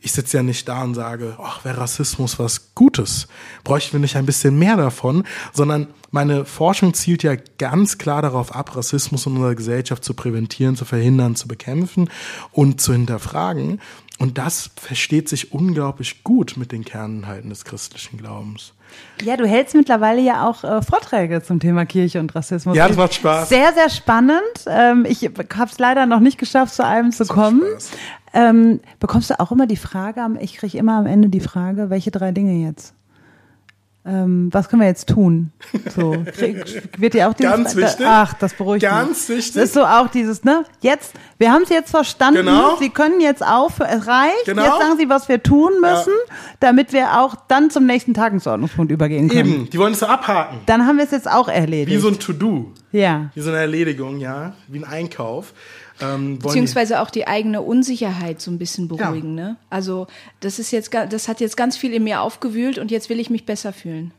[0.00, 3.28] ich sitze ja nicht da und sage, ach, wäre Rassismus was Gutes?
[3.64, 5.24] Bräuchten wir nicht ein bisschen mehr davon?
[5.52, 10.76] Sondern meine Forschung zielt ja ganz klar darauf ab, Rassismus in unserer Gesellschaft zu präventieren,
[10.76, 12.10] zu verhindern, zu bekämpfen
[12.52, 13.80] und zu hinterfragen.
[14.18, 18.72] Und das versteht sich unglaublich gut mit den Kerninhalten des christlichen Glaubens.
[19.22, 22.76] Ja, du hältst mittlerweile ja auch äh, Vorträge zum Thema Kirche und Rassismus.
[22.76, 23.48] Ja, das macht Spaß.
[23.48, 24.42] Sehr, sehr spannend.
[24.66, 27.62] Ähm, ich habe es leider noch nicht geschafft, zu einem zu kommen.
[28.34, 32.10] Ähm, bekommst du auch immer die Frage, ich kriege immer am Ende die Frage, welche
[32.10, 32.94] drei Dinge jetzt?
[34.04, 35.52] Ähm, was können wir jetzt tun?
[35.94, 38.04] So, krieg- wird dir auch dieses, Ganz wichtig.
[38.08, 39.38] Ach, das beruhigt Ganz mich.
[39.38, 39.54] wichtig.
[39.54, 40.64] Das ist so auch dieses, ne?
[40.80, 42.40] Jetzt, wir haben es jetzt verstanden.
[42.44, 42.76] Genau.
[42.78, 43.90] Sie können jetzt aufhören.
[44.00, 44.44] Es reicht.
[44.46, 44.62] Genau.
[44.64, 46.12] Jetzt sagen Sie, was wir tun müssen,
[46.60, 49.48] damit wir auch dann zum nächsten Tagesordnungspunkt übergehen können.
[49.54, 50.58] Eben, die wollen es so abhaken.
[50.66, 51.96] Dann haben wir es jetzt auch erledigt.
[51.96, 52.72] Wie so ein To-Do.
[52.92, 53.30] Ja.
[53.34, 54.54] Wie so eine Erledigung, ja.
[54.68, 55.52] Wie ein Einkauf.
[56.00, 59.34] Ähm, Beziehungsweise auch die eigene Unsicherheit so ein bisschen beruhigen.
[59.34, 59.56] Ne?
[59.70, 60.06] Also
[60.40, 63.30] das ist jetzt, das hat jetzt ganz viel in mir aufgewühlt und jetzt will ich
[63.30, 64.12] mich besser fühlen.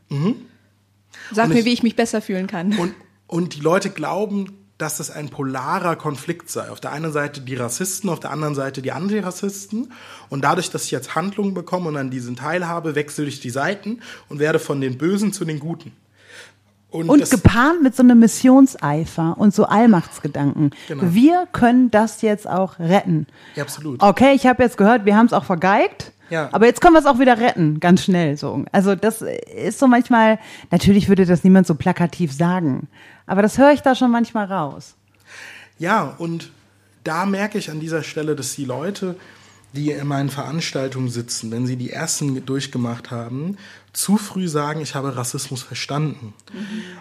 [1.32, 2.76] Sag Und mir, ich- wie ich mich besser fühlen kann.
[2.78, 2.94] Und,
[3.26, 6.68] und die Leute glauben, dass das ein polarer Konflikt sei.
[6.68, 9.92] Auf der einen Seite die Rassisten, auf der anderen Seite die Antirassisten.
[10.30, 14.00] Und dadurch, dass ich jetzt Handlungen bekomme und an diesen teilhabe, wechsle ich die Seiten
[14.28, 15.92] und werde von den Bösen zu den Guten.
[16.94, 20.70] Und das- gepaart mit so einem Missionseifer und so Allmachtsgedanken.
[20.88, 21.02] Genau.
[21.06, 23.26] Wir können das jetzt auch retten.
[23.56, 24.02] Ja, absolut.
[24.02, 26.12] Okay, ich habe jetzt gehört, wir haben es auch vergeigt.
[26.30, 26.48] Ja.
[26.52, 28.64] Aber jetzt können wir es auch wieder retten, ganz schnell so.
[28.72, 30.38] Also das ist so manchmal,
[30.70, 32.88] natürlich würde das niemand so plakativ sagen,
[33.26, 34.94] aber das höre ich da schon manchmal raus.
[35.78, 36.50] Ja, und
[37.04, 39.16] da merke ich an dieser Stelle, dass die Leute,
[39.74, 43.58] die in meinen Veranstaltungen sitzen, wenn sie die ersten durchgemacht haben,
[43.94, 46.34] zu früh sagen, ich habe Rassismus verstanden.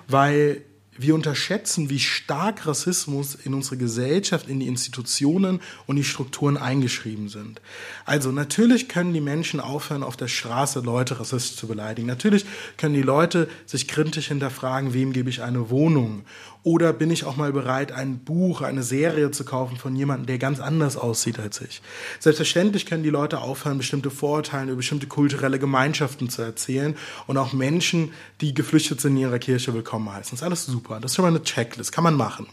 [0.07, 0.63] Weil
[0.97, 7.29] wir unterschätzen, wie stark Rassismus in unsere Gesellschaft, in die Institutionen und die Strukturen eingeschrieben
[7.29, 7.61] sind.
[8.05, 12.07] Also natürlich können die Menschen aufhören, auf der Straße Leute rassistisch zu beleidigen.
[12.07, 12.45] Natürlich
[12.77, 16.25] können die Leute sich kritisch hinterfragen, wem gebe ich eine Wohnung?
[16.63, 20.37] Oder bin ich auch mal bereit, ein Buch, eine Serie zu kaufen von jemandem, der
[20.37, 21.81] ganz anders aussieht als ich?
[22.19, 26.95] Selbstverständlich können die Leute aufhören, bestimmte Vorurteile über bestimmte kulturelle Gemeinschaften zu erzählen
[27.27, 30.31] und auch Menschen, die geflüchtet sind, in ihrer Kirche willkommen heißen.
[30.31, 31.01] Das ist alles super.
[31.01, 31.91] Das ist schon mal eine Checklist.
[31.91, 32.47] Kann man machen.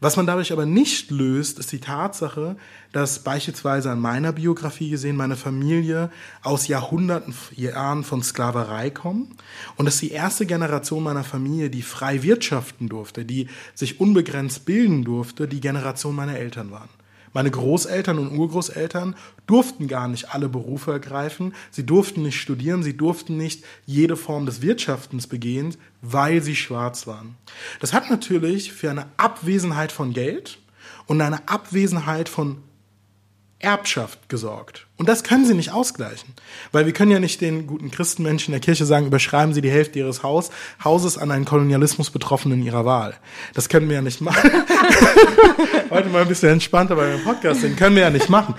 [0.00, 2.56] Was man dadurch aber nicht löst, ist die Tatsache,
[2.92, 6.10] dass beispielsweise an meiner Biografie gesehen meine Familie
[6.42, 9.30] aus Jahrhunderten Jahren von Sklaverei kommt
[9.76, 15.04] und dass die erste Generation meiner Familie, die frei wirtschaften durfte, die sich unbegrenzt bilden
[15.04, 16.90] durfte, die Generation meiner Eltern waren.
[17.34, 19.16] Meine Großeltern und Urgroßeltern
[19.46, 21.52] durften gar nicht alle Berufe ergreifen.
[21.70, 22.82] Sie durften nicht studieren.
[22.82, 27.34] Sie durften nicht jede Form des Wirtschaftens begehen, weil sie schwarz waren.
[27.80, 30.58] Das hat natürlich für eine Abwesenheit von Geld
[31.06, 32.58] und eine Abwesenheit von
[33.64, 34.86] Erbschaft gesorgt.
[34.96, 36.34] Und das können sie nicht ausgleichen.
[36.70, 39.70] Weil wir können ja nicht den guten Christenmenschen in der Kirche sagen, überschreiben sie die
[39.70, 40.50] Hälfte ihres Haus,
[40.84, 43.14] Hauses an einen Kolonialismus-Betroffenen ihrer Wahl.
[43.54, 44.50] Das können wir ja nicht machen.
[45.90, 48.54] Heute mal ein bisschen entspannter bei dem Podcast, den können wir ja nicht machen.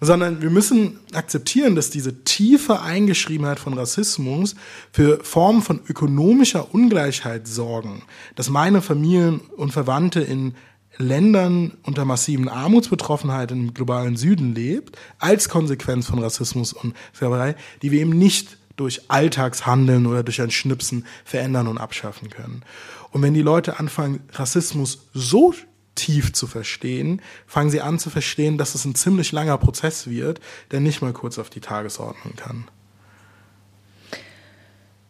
[0.00, 4.54] Sondern wir müssen akzeptieren, dass diese tiefe Eingeschriebenheit von Rassismus
[4.92, 8.02] für Formen von ökonomischer Ungleichheit sorgen.
[8.36, 10.54] Dass meine Familien und Verwandte in
[10.98, 17.92] Ländern unter massiven Armutsbetroffenheit im globalen Süden lebt, als Konsequenz von Rassismus und Sklaverei, die
[17.92, 22.62] wir eben nicht durch Alltagshandeln oder durch ein Schnipsen verändern und abschaffen können.
[23.10, 25.54] Und wenn die Leute anfangen, Rassismus so
[25.94, 30.40] tief zu verstehen, fangen sie an zu verstehen, dass es ein ziemlich langer Prozess wird,
[30.70, 32.64] der nicht mal kurz auf die Tagesordnung kann.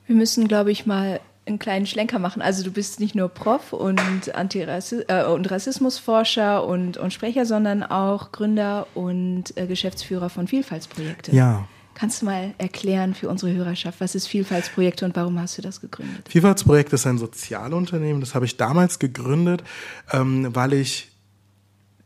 [0.06, 2.42] Wir müssen, glaube ich, mal einen kleinen Schlenker machen.
[2.42, 7.82] Also du bist nicht nur Prof und, Antirassi äh, und Rassismusforscher und, und Sprecher, sondern
[7.82, 11.34] auch Gründer und äh, Geschäftsführer von Vielfaltsprojekte.
[11.34, 11.66] Ja.
[11.94, 15.80] Kannst du mal erklären für unsere Hörerschaft, was ist Vielfaltsprojekte und warum hast du das
[15.80, 16.28] gegründet?
[16.28, 19.64] Vielfaltsprojekt ist ein Sozialunternehmen, das habe ich damals gegründet,
[20.12, 21.08] ähm, weil ich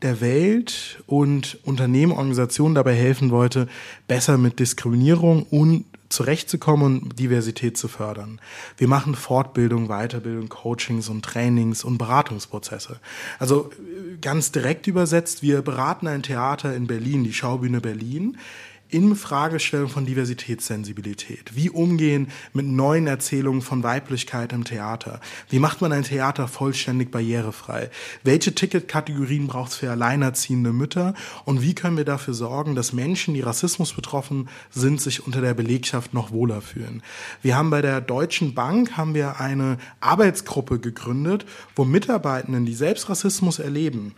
[0.01, 3.67] der Welt und Unternehmen, Organisationen dabei helfen wollte,
[4.07, 8.39] besser mit Diskriminierung und zurechtzukommen und Diversität zu fördern.
[8.77, 12.99] Wir machen Fortbildung, Weiterbildung, Coachings und Trainings und Beratungsprozesse.
[13.39, 18.37] Also äh, ganz direkt übersetzt, wir beraten ein Theater in Berlin, die Schaubühne Berlin,
[18.93, 21.55] in Fragestellung von Diversitätssensibilität.
[21.55, 25.19] Wie umgehen mit neuen Erzählungen von Weiblichkeit im Theater?
[25.49, 27.89] Wie macht man ein Theater vollständig barrierefrei?
[28.23, 31.15] Welche Ticketkategorien braucht es für alleinerziehende Mütter?
[31.45, 35.55] Und wie können wir dafür sorgen, dass Menschen, die Rassismus betroffen sind, sich unter der
[35.55, 37.01] Belegschaft noch wohler fühlen?
[37.41, 43.09] Wir haben bei der Deutschen Bank haben wir eine Arbeitsgruppe gegründet, wo Mitarbeitenden, die selbst
[43.09, 44.13] Rassismus erleben,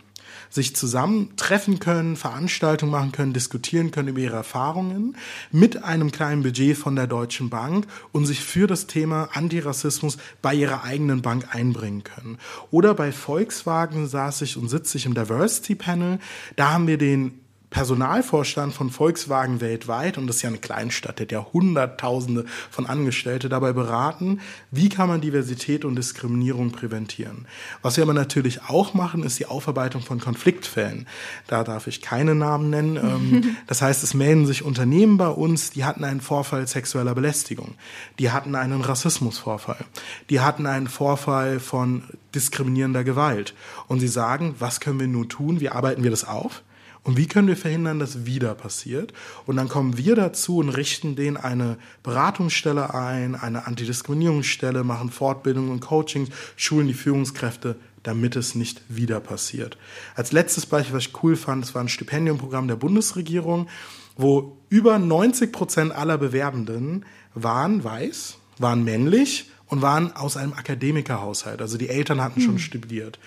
[0.50, 5.16] sich zusammentreffen können, Veranstaltungen machen können, diskutieren können über ihre Erfahrungen
[5.50, 10.54] mit einem kleinen Budget von der Deutschen Bank und sich für das Thema Antirassismus bei
[10.54, 12.38] ihrer eigenen Bank einbringen können.
[12.70, 16.18] Oder bei Volkswagen saß ich und sitze ich im Diversity Panel.
[16.56, 17.45] Da haben wir den
[17.76, 22.86] Personalvorstand von Volkswagen weltweit, und das ist ja eine Kleinstadt, der hat ja Hunderttausende von
[22.86, 27.46] Angestellte, dabei beraten, wie kann man Diversität und Diskriminierung präventieren.
[27.82, 31.06] Was wir aber natürlich auch machen, ist die Aufarbeitung von Konfliktfällen.
[31.48, 32.96] Da darf ich keine Namen nennen.
[33.06, 37.74] Ähm, das heißt, es melden sich Unternehmen bei uns, die hatten einen Vorfall sexueller Belästigung,
[38.18, 39.84] die hatten einen Rassismusvorfall,
[40.30, 42.04] die hatten einen Vorfall von
[42.34, 43.54] diskriminierender Gewalt.
[43.86, 45.60] Und sie sagen, was können wir nun tun?
[45.60, 46.62] Wie arbeiten wir das auf?
[47.06, 49.12] Und wie können wir verhindern, dass wieder passiert?
[49.46, 55.70] Und dann kommen wir dazu und richten denen eine Beratungsstelle ein, eine Antidiskriminierungsstelle, machen Fortbildungen
[55.70, 59.78] und Coachings, schulen die Führungskräfte, damit es nicht wieder passiert.
[60.16, 63.68] Als letztes Beispiel, was ich cool fand, das war ein Stipendiumprogramm der Bundesregierung,
[64.16, 71.60] wo über 90 Prozent aller Bewerbenden waren weiß, waren männlich und waren aus einem Akademikerhaushalt.
[71.60, 72.58] Also die Eltern hatten schon hm.
[72.58, 73.18] studiert.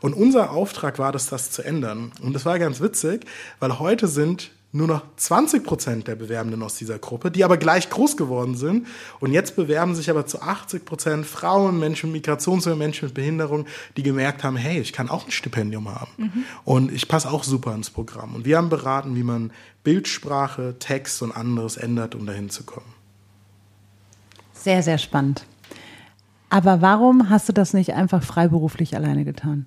[0.00, 2.12] Und unser Auftrag war das, das zu ändern.
[2.22, 3.26] Und das war ganz witzig,
[3.58, 7.88] weil heute sind nur noch 20 Prozent der Bewerbenden aus dieser Gruppe, die aber gleich
[7.88, 8.86] groß geworden sind.
[9.18, 13.14] Und jetzt bewerben sich aber zu 80 Prozent Frauen, Menschen mit Migrations- oder Menschen mit
[13.14, 16.10] Behinderung, die gemerkt haben, hey, ich kann auch ein Stipendium haben.
[16.18, 16.44] Mhm.
[16.64, 18.34] Und ich passe auch super ins Programm.
[18.34, 19.52] Und wir haben beraten, wie man
[19.84, 22.92] Bildsprache, Text und anderes ändert, um dahin zu kommen.
[24.52, 25.46] Sehr, sehr spannend.
[26.50, 29.66] Aber warum hast du das nicht einfach freiberuflich alleine getan?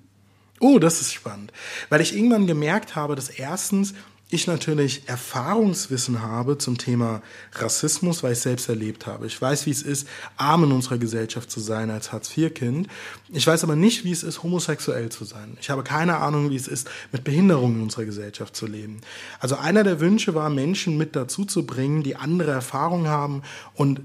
[0.60, 1.52] Oh, das ist spannend.
[1.88, 3.94] Weil ich irgendwann gemerkt habe, dass erstens
[4.32, 7.20] ich natürlich Erfahrungswissen habe zum Thema
[7.52, 9.26] Rassismus, weil ich selbst erlebt habe.
[9.26, 10.08] Ich weiß, wie es ist,
[10.38, 12.88] arm in unserer Gesellschaft zu sein als Hartz-IV-Kind.
[13.30, 15.58] Ich weiß aber nicht, wie es ist, homosexuell zu sein.
[15.60, 19.02] Ich habe keine Ahnung, wie es ist, mit Behinderungen in unserer Gesellschaft zu leben.
[19.38, 23.42] Also einer der Wünsche war, Menschen mit dazu zu bringen, die andere Erfahrungen haben
[23.74, 24.00] und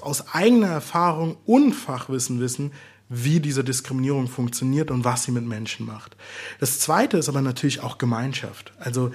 [0.00, 2.72] aus eigener Erfahrung und Fachwissen wissen,
[3.08, 6.16] wie diese Diskriminierung funktioniert und was sie mit Menschen macht.
[6.60, 8.72] Das Zweite ist aber natürlich auch Gemeinschaft.
[8.78, 9.10] Also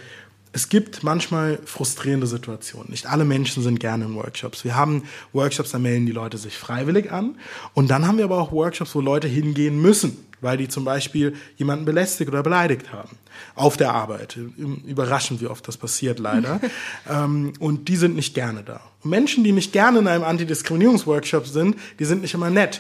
[0.52, 2.90] es gibt manchmal frustrierende Situationen.
[2.90, 4.64] Nicht alle Menschen sind gerne in Workshops.
[4.64, 5.04] Wir haben
[5.34, 7.38] Workshops, da melden die Leute sich freiwillig an.
[7.74, 11.36] Und dann haben wir aber auch Workshops, wo Leute hingehen müssen, weil die zum Beispiel
[11.58, 13.18] jemanden belästigt oder beleidigt haben.
[13.56, 14.38] Auf der Arbeit.
[14.86, 16.62] Überraschend, wie oft das passiert, leider.
[17.10, 18.80] ähm, und die sind nicht gerne da.
[19.04, 22.80] Menschen, die nicht gerne in einem Antidiskriminierungsworkshop sind, die sind nicht immer nett.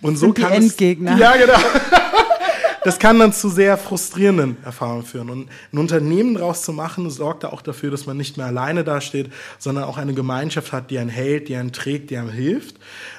[0.00, 1.14] Und so sind kann die Endgegner.
[1.14, 1.58] Es, ja, genau.
[2.84, 5.30] das kann dann zu sehr frustrierenden Erfahrungen führen.
[5.30, 8.84] Und ein Unternehmen daraus zu machen, sorgt da auch dafür, dass man nicht mehr alleine
[8.84, 12.76] dasteht, sondern auch eine Gemeinschaft hat, die einen hält, die einen trägt, die einem hilft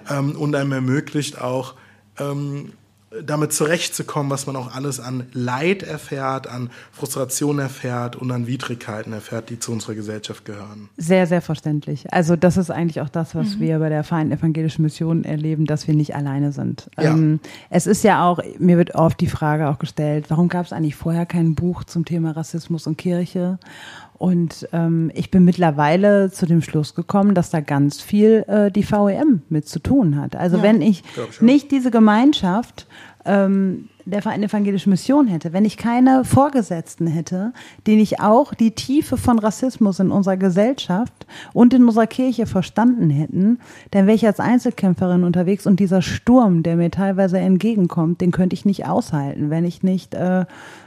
[0.09, 1.75] ähm, und einem ermöglicht auch
[2.19, 2.73] ähm,
[3.21, 9.13] damit zurechtzukommen, was man auch alles an Leid erfährt, an Frustration erfährt und an Widrigkeiten
[9.13, 10.89] erfährt, die zu unserer Gesellschaft gehören.
[10.97, 12.11] Sehr, sehr verständlich.
[12.11, 13.59] Also das ist eigentlich auch das, was mhm.
[13.59, 16.89] wir bei der Vereinten Evangelischen Mission erleben, dass wir nicht alleine sind.
[16.97, 17.11] Ja.
[17.11, 17.39] Ähm,
[17.69, 20.95] es ist ja auch, mir wird oft die Frage auch gestellt, warum gab es eigentlich
[20.95, 23.59] vorher kein Buch zum Thema Rassismus und Kirche?
[24.23, 28.89] Und ähm, ich bin mittlerweile zu dem Schluss gekommen, dass da ganz viel äh, die
[28.89, 30.37] VEM mit zu tun hat.
[30.37, 31.03] Also ja, wenn ich
[31.41, 32.87] nicht diese Gemeinschaft
[33.25, 37.53] ähm, der Verein Evangelische Mission hätte, wenn ich keine Vorgesetzten hätte,
[37.87, 43.09] die nicht auch die Tiefe von Rassismus in unserer Gesellschaft und in unserer Kirche verstanden
[43.09, 43.59] hätten,
[43.91, 48.55] dann wäre ich als Einzelkämpferin unterwegs und dieser Sturm, der mir teilweise entgegenkommt, den könnte
[48.55, 50.45] ich nicht aushalten, wenn ich nicht äh,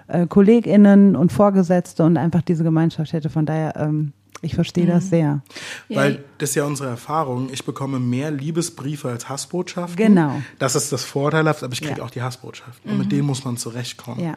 [0.08, 3.30] äh, KollegInnen und Vorgesetzte und einfach diese Gemeinschaft hätte.
[3.30, 4.12] Von daher ähm,
[4.46, 4.88] ich verstehe mhm.
[4.88, 5.42] das sehr.
[5.88, 7.50] Weil das ist ja unsere Erfahrung.
[7.52, 9.96] Ich bekomme mehr Liebesbriefe als Hassbotschaften.
[9.96, 10.40] Genau.
[10.58, 12.04] Das ist das Vorteilhaft, aber ich kriege ja.
[12.04, 12.90] auch die Hassbotschaften.
[12.90, 12.92] Mhm.
[12.92, 14.24] Und mit denen muss man zurechtkommen.
[14.24, 14.36] Ja.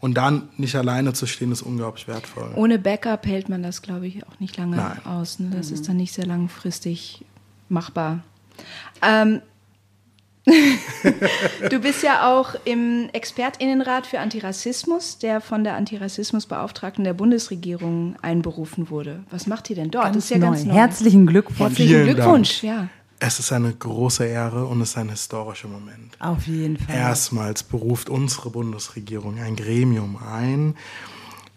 [0.00, 2.52] Und dann nicht alleine zu stehen, ist unglaublich wertvoll.
[2.54, 5.04] Ohne Backup hält man das, glaube ich, auch nicht lange Nein.
[5.04, 5.40] aus.
[5.40, 5.50] Ne?
[5.50, 5.74] Das mhm.
[5.74, 7.24] ist dann nicht sehr langfristig
[7.68, 8.22] machbar.
[9.02, 9.42] Ähm,
[11.70, 18.90] du bist ja auch im Expertinnenrat für Antirassismus, der von der Antirassismusbeauftragten der Bundesregierung einberufen
[18.90, 19.24] wurde.
[19.30, 20.04] Was macht ihr denn dort?
[20.04, 20.46] Ganz das ist ja neu.
[20.46, 20.74] ganz neu.
[20.74, 21.78] Herzlichen Glückwunsch.
[21.78, 22.74] Herzlichen Glückwunsch, Dank.
[22.74, 22.88] ja.
[23.20, 26.16] Es ist eine große Ehre und es ist ein historischer Moment.
[26.20, 26.94] Auf jeden Fall.
[26.94, 30.76] Erstmals beruft unsere Bundesregierung ein Gremium ein,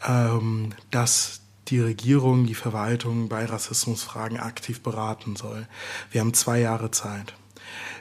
[0.08, 5.68] ähm, das die Regierung, die Verwaltung bei Rassismusfragen aktiv beraten soll.
[6.10, 7.34] Wir haben zwei Jahre Zeit.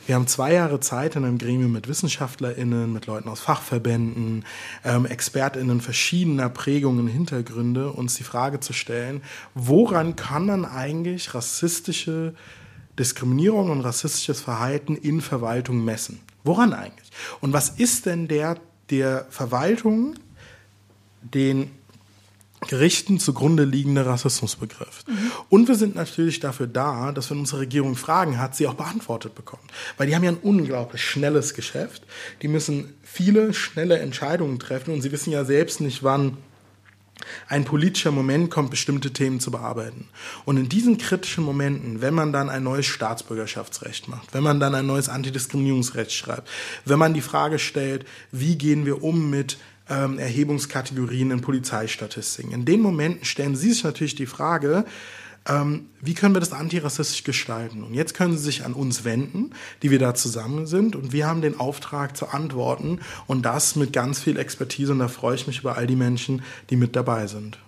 [0.06, 4.44] Wir haben zwei Jahre Zeit in einem Gremium mit WissenschaftlerInnen, mit Leuten aus Fachverbänden,
[4.84, 9.22] ähm, ExpertInnen verschiedener Prägungen, Hintergründe, uns die Frage zu stellen,
[9.54, 12.34] woran kann man eigentlich rassistische
[12.98, 16.20] Diskriminierung und rassistisches Verhalten in Verwaltung messen?
[16.44, 17.10] Woran eigentlich?
[17.40, 18.56] Und was ist denn der,
[18.88, 20.14] der Verwaltung
[21.22, 21.70] den
[22.68, 25.04] Gerichten zugrunde liegende Rassismusbegriff.
[25.06, 25.32] Mhm.
[25.48, 29.34] Und wir sind natürlich dafür da, dass wenn unsere Regierung Fragen hat, sie auch beantwortet
[29.34, 29.70] bekommt.
[29.96, 32.02] Weil die haben ja ein unglaublich schnelles Geschäft.
[32.42, 36.36] Die müssen viele schnelle Entscheidungen treffen und sie wissen ja selbst nicht, wann
[37.48, 40.08] ein politischer Moment kommt, bestimmte Themen zu bearbeiten.
[40.44, 44.74] Und in diesen kritischen Momenten, wenn man dann ein neues Staatsbürgerschaftsrecht macht, wenn man dann
[44.74, 46.48] ein neues Antidiskriminierungsrecht schreibt,
[46.84, 49.58] wenn man die Frage stellt, wie gehen wir um mit
[49.90, 54.84] ähm, Erhebungskategorien in Polizeistatistiken, in den Momenten stellen Sie sich natürlich die Frage,
[55.48, 57.82] ähm, wie können wir das antirassistisch gestalten?
[57.82, 60.94] Und jetzt können Sie sich an uns wenden, die wir da zusammen sind.
[60.96, 64.92] Und wir haben den Auftrag zu antworten und das mit ganz viel Expertise.
[64.92, 67.58] Und da freue ich mich über all die Menschen, die mit dabei sind.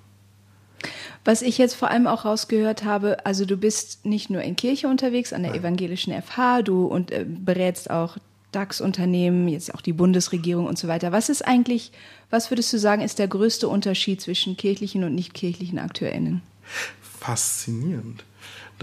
[1.24, 4.88] Was ich jetzt vor allem auch rausgehört habe, also du bist nicht nur in Kirche
[4.88, 5.60] unterwegs, an der Nein.
[5.60, 8.18] evangelischen FH, du und, äh, berätst auch
[8.52, 11.12] DAX-Unternehmen, jetzt auch die Bundesregierung und so weiter.
[11.12, 11.92] Was ist eigentlich,
[12.30, 16.42] was würdest du sagen, ist der größte Unterschied zwischen kirchlichen und nicht-kirchlichen AkteurInnen?
[17.22, 18.22] faszinierende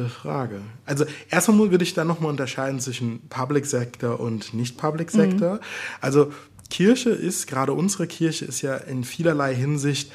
[0.07, 0.61] Frage.
[0.85, 5.55] Also erstmal würde ich da nochmal unterscheiden zwischen Public Sector und Nicht-Public Sector.
[5.55, 5.59] Mhm.
[5.99, 6.31] Also
[6.69, 10.11] Kirche ist, gerade unsere Kirche ist ja in vielerlei Hinsicht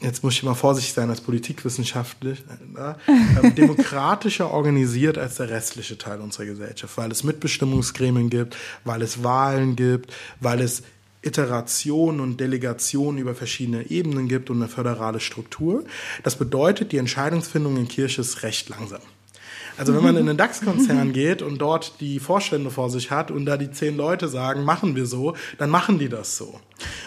[0.00, 2.44] jetzt muss ich mal vorsichtig sein als politikwissenschaftlich,
[2.76, 9.22] äh, demokratischer organisiert als der restliche Teil unserer Gesellschaft, weil es Mitbestimmungsgremien gibt, weil es
[9.22, 10.82] Wahlen gibt, weil es
[11.22, 15.84] Iteration und Delegation über verschiedene Ebenen gibt und eine föderale Struktur.
[16.22, 19.00] Das bedeutet, die Entscheidungsfindung in Kirche ist recht langsam.
[19.76, 23.46] Also wenn man in einen DAX-Konzern geht und dort die Vorstände vor sich hat und
[23.46, 26.60] da die zehn Leute sagen, machen wir so, dann machen die das so.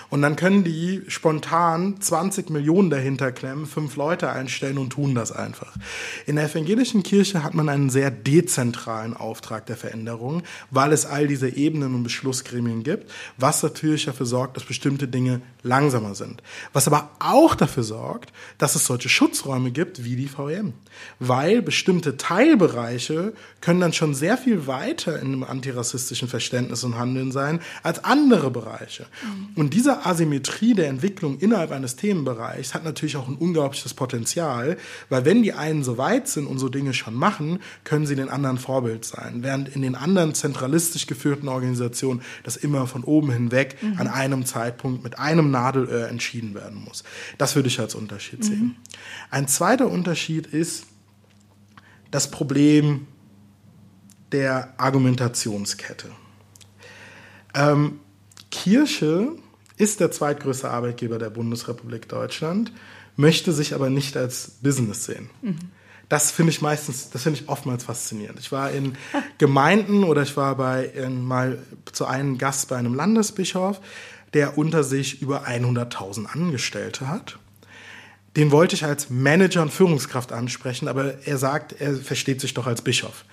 [0.09, 5.31] Und dann können die spontan 20 Millionen dahinter klemmen, fünf Leute einstellen und tun das
[5.31, 5.73] einfach.
[6.25, 11.27] In der evangelischen Kirche hat man einen sehr dezentralen Auftrag der Veränderung, weil es all
[11.27, 16.41] diese Ebenen und Beschlussgremien gibt, was natürlich dafür sorgt, dass bestimmte Dinge langsamer sind.
[16.73, 20.73] Was aber auch dafür sorgt, dass es solche Schutzräume gibt wie die VM.
[21.19, 27.31] Weil bestimmte Teilbereiche können dann schon sehr viel weiter in einem antirassistischen Verständnis und Handeln
[27.31, 29.05] sein als andere Bereiche.
[29.61, 34.75] Und diese Asymmetrie der Entwicklung innerhalb eines Themenbereichs hat natürlich auch ein unglaubliches Potenzial,
[35.07, 38.27] weil wenn die einen so weit sind und so Dinge schon machen, können sie den
[38.27, 39.43] anderen Vorbild sein.
[39.43, 43.99] Während in den anderen zentralistisch geführten Organisationen das immer von oben hinweg mhm.
[43.99, 47.03] an einem Zeitpunkt mit einem Nadelöhr entschieden werden muss.
[47.37, 48.43] Das würde ich als Unterschied mhm.
[48.43, 48.75] sehen.
[49.29, 50.85] Ein zweiter Unterschied ist
[52.09, 53.05] das Problem
[54.31, 56.07] der Argumentationskette.
[57.53, 57.99] Ähm,
[58.49, 59.35] Kirche
[59.81, 62.71] ist der zweitgrößte Arbeitgeber der Bundesrepublik Deutschland,
[63.15, 65.29] möchte sich aber nicht als Business sehen.
[65.41, 65.57] Mhm.
[66.07, 68.39] Das finde ich meistens, das finde ich oftmals faszinierend.
[68.39, 68.95] Ich war in
[69.37, 71.57] Gemeinden oder ich war bei in, mal
[71.91, 73.79] zu einem Gast bei einem Landesbischof,
[74.33, 77.39] der unter sich über 100.000 Angestellte hat.
[78.37, 82.67] Den wollte ich als Manager und Führungskraft ansprechen, aber er sagt, er versteht sich doch
[82.67, 83.25] als Bischof.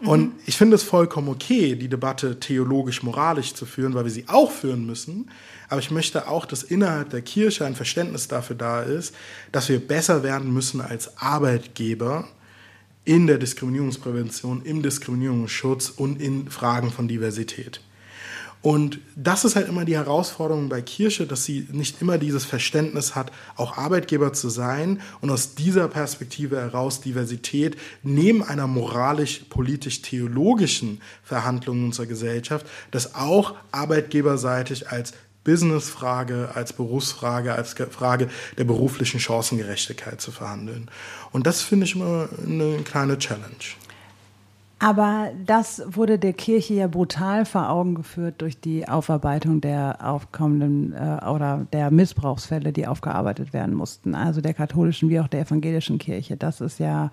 [0.00, 0.08] Mhm.
[0.08, 4.50] Und ich finde es vollkommen okay, die Debatte theologisch-moralisch zu führen, weil wir sie auch
[4.50, 5.30] führen müssen.
[5.68, 9.14] Aber ich möchte auch, dass innerhalb der Kirche ein Verständnis dafür da ist,
[9.52, 12.28] dass wir besser werden müssen als Arbeitgeber
[13.04, 17.80] in der Diskriminierungsprävention, im Diskriminierungsschutz und in Fragen von Diversität.
[18.62, 23.14] Und das ist halt immer die Herausforderung bei Kirche, dass sie nicht immer dieses Verständnis
[23.14, 31.84] hat, auch Arbeitgeber zu sein und aus dieser Perspektive heraus Diversität neben einer moralisch-politisch-theologischen Verhandlung
[31.84, 35.12] unserer Gesellschaft, das auch arbeitgeberseitig als
[35.46, 38.28] Businessfrage, als Berufsfrage, als Frage
[38.58, 40.90] der beruflichen Chancengerechtigkeit zu verhandeln.
[41.30, 43.46] Und das finde ich immer eine kleine Challenge.
[44.80, 50.92] Aber das wurde der Kirche ja brutal vor Augen geführt durch die Aufarbeitung der aufkommenden
[50.92, 54.14] äh, oder der Missbrauchsfälle, die aufgearbeitet werden mussten.
[54.14, 56.36] Also der katholischen wie auch der evangelischen Kirche.
[56.36, 57.10] Das ist ja,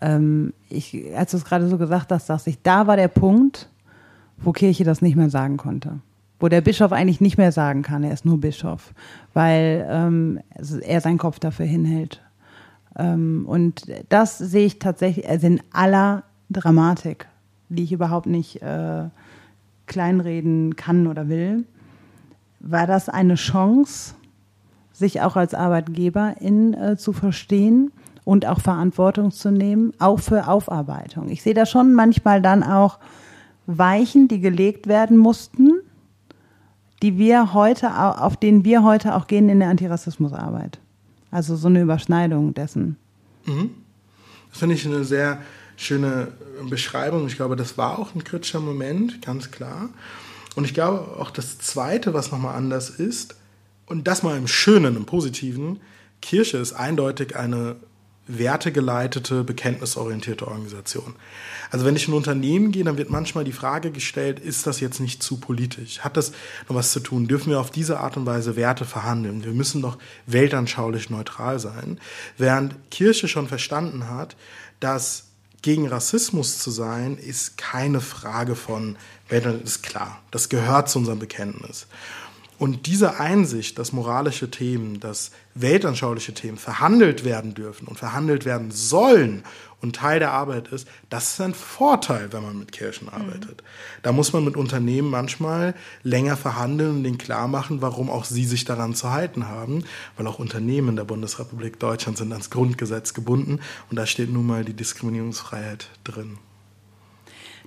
[0.00, 3.68] ähm, ich, als du es gerade so gesagt hast, dachte ich, da war der Punkt,
[4.38, 6.00] wo Kirche das nicht mehr sagen konnte
[6.38, 8.92] wo der Bischof eigentlich nicht mehr sagen kann, er ist nur Bischof,
[9.32, 10.40] weil ähm,
[10.82, 12.22] er seinen Kopf dafür hinhält.
[12.98, 17.26] Ähm, und das sehe ich tatsächlich also in aller Dramatik,
[17.68, 19.04] die ich überhaupt nicht äh,
[19.86, 21.64] kleinreden kann oder will.
[22.60, 24.14] War das eine Chance,
[24.92, 27.92] sich auch als Arbeitgeberin äh, zu verstehen
[28.24, 31.28] und auch Verantwortung zu nehmen, auch für Aufarbeitung?
[31.28, 32.98] Ich sehe da schon manchmal dann auch
[33.66, 35.75] Weichen, die gelegt werden mussten,
[37.02, 40.78] die wir heute, auf denen wir heute auch gehen in der Antirassismusarbeit.
[41.30, 42.96] Also so eine Überschneidung dessen.
[43.44, 43.70] Mhm.
[44.50, 45.42] Das finde ich eine sehr
[45.76, 46.28] schöne
[46.68, 47.26] Beschreibung.
[47.26, 49.90] Ich glaube, das war auch ein kritischer Moment, ganz klar.
[50.54, 53.36] Und ich glaube auch das Zweite, was nochmal anders ist,
[53.84, 55.80] und das mal im Schönen, im Positiven,
[56.20, 57.76] Kirche ist eindeutig eine
[58.28, 61.14] wertegeleitete, bekenntnisorientierte Organisation.
[61.70, 64.80] Also wenn ich in ein Unternehmen gehe, dann wird manchmal die Frage gestellt, ist das
[64.80, 66.00] jetzt nicht zu politisch?
[66.00, 66.32] Hat das
[66.68, 67.28] noch was zu tun?
[67.28, 69.44] Dürfen wir auf diese Art und Weise Werte verhandeln?
[69.44, 72.00] Wir müssen doch weltanschaulich neutral sein.
[72.36, 74.36] Während Kirche schon verstanden hat,
[74.80, 75.24] dass
[75.62, 78.96] gegen Rassismus zu sein, ist keine Frage von,
[79.64, 81.88] ist klar, das gehört zu unserem Bekenntnis.
[82.58, 88.70] Und diese Einsicht, dass moralische Themen, dass weltanschauliche Themen verhandelt werden dürfen und verhandelt werden
[88.70, 89.44] sollen
[89.82, 93.62] und Teil der Arbeit ist, das ist ein Vorteil, wenn man mit Kirchen arbeitet.
[93.62, 94.02] Mhm.
[94.02, 98.46] Da muss man mit Unternehmen manchmal länger verhandeln und denen klar machen, warum auch sie
[98.46, 99.84] sich daran zu halten haben,
[100.16, 104.64] weil auch Unternehmen der Bundesrepublik Deutschland sind ans Grundgesetz gebunden und da steht nun mal
[104.64, 106.38] die Diskriminierungsfreiheit drin.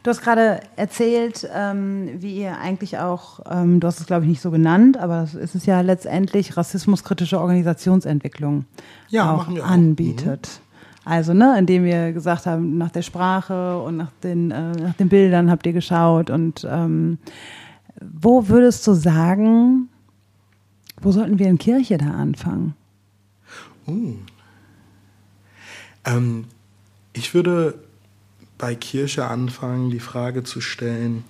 [0.02, 4.30] Du hast gerade erzählt, ähm, wie ihr eigentlich auch, ähm, du hast es glaube ich
[4.30, 8.66] nicht so genannt, aber es ist ja letztendlich rassismuskritische Organisationsentwicklung
[9.10, 10.62] ja, auch, auch, anbietet.
[10.64, 10.70] Mhm.
[11.10, 15.10] Also, ne, indem wir gesagt haben, nach der Sprache und nach den, äh, nach den
[15.10, 16.30] Bildern habt ihr geschaut.
[16.30, 17.18] Und ähm,
[18.00, 19.90] wo würdest du sagen,
[21.02, 22.76] wo sollten wir in Kirche da anfangen?
[23.88, 24.16] Uh.
[26.06, 26.46] Ähm,
[27.14, 27.74] ich würde
[28.60, 31.24] bei Kirche anfangen, die Frage zu stellen,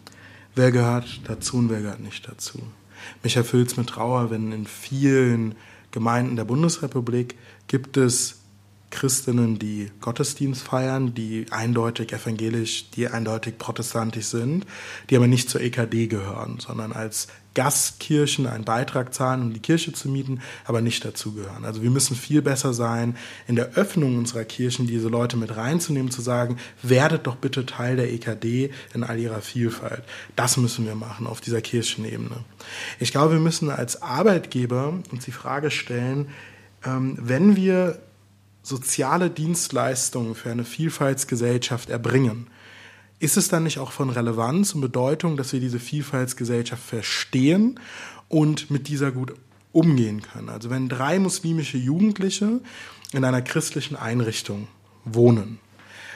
[0.56, 2.60] wer gehört dazu und wer gehört nicht dazu.
[3.24, 5.56] Mich erfüllt es mit Trauer, wenn in vielen
[5.92, 7.36] Gemeinden der Bundesrepublik
[7.68, 8.40] gibt es
[8.92, 14.66] Christinnen, die Gottesdienst feiern, die eindeutig evangelisch, die eindeutig protestantisch sind,
[15.10, 19.92] die aber nicht zur EKD gehören, sondern als Gastkirchen einen Beitrag zahlen, um die Kirche
[19.92, 21.66] zu mieten, aber nicht dazugehören.
[21.66, 26.12] Also wir müssen viel besser sein, in der Öffnung unserer Kirchen diese Leute mit reinzunehmen,
[26.12, 30.04] zu sagen, werdet doch bitte Teil der EKD in all ihrer Vielfalt.
[30.36, 32.44] Das müssen wir machen auf dieser Kirchenebene.
[33.00, 36.30] Ich glaube, wir müssen als Arbeitgeber uns die Frage stellen,
[36.86, 38.00] ähm, wenn wir
[38.62, 42.48] soziale Dienstleistungen für eine Vielfaltsgesellschaft erbringen,
[43.20, 47.80] ist es dann nicht auch von Relevanz und Bedeutung, dass wir diese Vielfaltsgesellschaft verstehen
[48.30, 49.34] und mit dieser gut
[49.72, 50.50] umgehen können?
[50.50, 52.62] Also wenn drei muslimische Jugendliche
[53.12, 54.68] in einer christlichen Einrichtung
[55.04, 55.60] wohnen,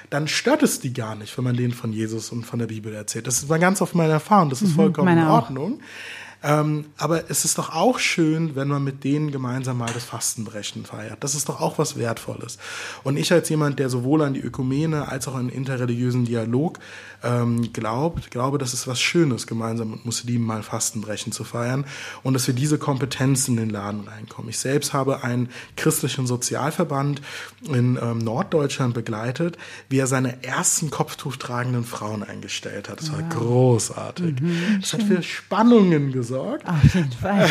[0.09, 2.93] dann stört es die gar nicht, wenn man denen von Jesus und von der Bibel
[2.93, 3.25] erzählt.
[3.27, 5.73] Das ist mal ganz oft meine Erfahrung, das ist mhm, vollkommen in Ordnung.
[5.73, 6.32] Auch.
[6.43, 10.85] Ähm, aber es ist doch auch schön, wenn man mit denen gemeinsam mal das Fastenbrechen
[10.85, 11.23] feiert.
[11.23, 12.57] Das ist doch auch was Wertvolles.
[13.03, 16.79] Und ich als jemand, der sowohl an die Ökumene als auch an den interreligiösen Dialog
[17.23, 21.85] ähm, glaubt, glaube, das ist was Schönes, gemeinsam mit Muslimen mal Fastenbrechen zu feiern
[22.23, 24.49] und dass wir diese Kompetenzen in den Laden reinkommen.
[24.49, 27.21] Ich selbst habe einen christlichen Sozialverband
[27.69, 32.99] in ähm, Norddeutschland begleitet, wie er seine ersten Kopftuch tragenden Frauen eingestellt hat.
[32.99, 33.29] Das war wow.
[33.29, 34.41] großartig.
[34.41, 36.67] Mhm, das hat für Spannungen gesorgt gesorgt.
[36.67, 37.49] Auf jeden Fall.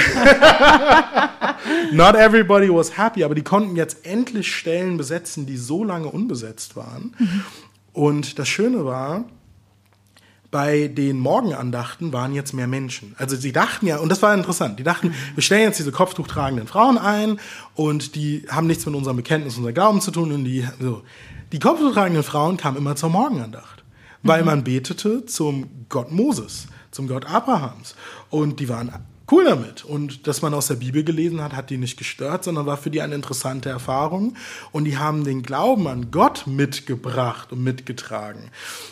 [1.92, 6.76] Not everybody was happy, aber die konnten jetzt endlich Stellen besetzen, die so lange unbesetzt
[6.76, 7.14] waren.
[7.18, 7.44] Mhm.
[7.92, 9.24] Und das Schöne war,
[10.50, 13.14] bei den Morgenandachten waren jetzt mehr Menschen.
[13.16, 16.66] Also sie dachten ja, und das war interessant, die dachten, wir stellen jetzt diese kopftuchtragenden
[16.66, 17.40] Frauen ein
[17.74, 21.02] und die haben nichts mit unserem Bekenntnis, unserem Glauben zu tun und die so.
[21.52, 23.84] Die kopftuchtragenden Frauen kamen immer zur Morgenandacht,
[24.22, 24.46] weil mhm.
[24.46, 27.96] man betete zum Gott Moses zum Gott Abrahams.
[28.30, 28.92] Und die waren
[29.32, 29.84] cool damit.
[29.84, 32.90] Und dass man aus der Bibel gelesen hat, hat die nicht gestört, sondern war für
[32.90, 34.36] die eine interessante Erfahrung.
[34.70, 38.50] Und die haben den Glauben an Gott mitgebracht und mitgetragen.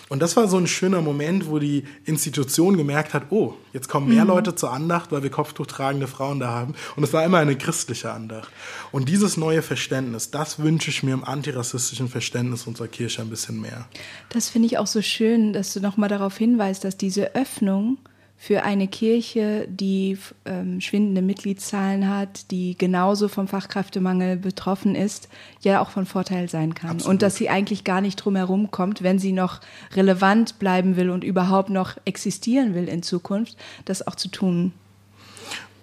[0.08, 4.08] Und das war so ein schöner Moment, wo die Institution gemerkt hat, oh, jetzt kommen
[4.08, 4.30] mehr mhm.
[4.30, 6.74] Leute zur Andacht, weil wir kopftuchtragende Frauen da haben.
[6.96, 8.50] Und es war immer eine christliche Andacht.
[8.90, 13.60] Und dieses neue Verständnis, das wünsche ich mir im antirassistischen Verständnis unserer Kirche ein bisschen
[13.60, 13.86] mehr.
[14.30, 17.98] Das finde ich auch so schön, dass du nochmal darauf hinweist, dass diese Öffnung
[18.42, 20.16] für eine Kirche, die
[20.46, 25.28] ähm, schwindende Mitgliedszahlen hat, die genauso vom Fachkräftemangel betroffen ist,
[25.60, 26.92] ja auch von Vorteil sein kann.
[26.92, 27.10] Absolut.
[27.12, 29.60] Und dass sie eigentlich gar nicht drum herum kommt, wenn sie noch
[29.94, 34.72] relevant bleiben will und überhaupt noch existieren will in Zukunft, das auch zu tun.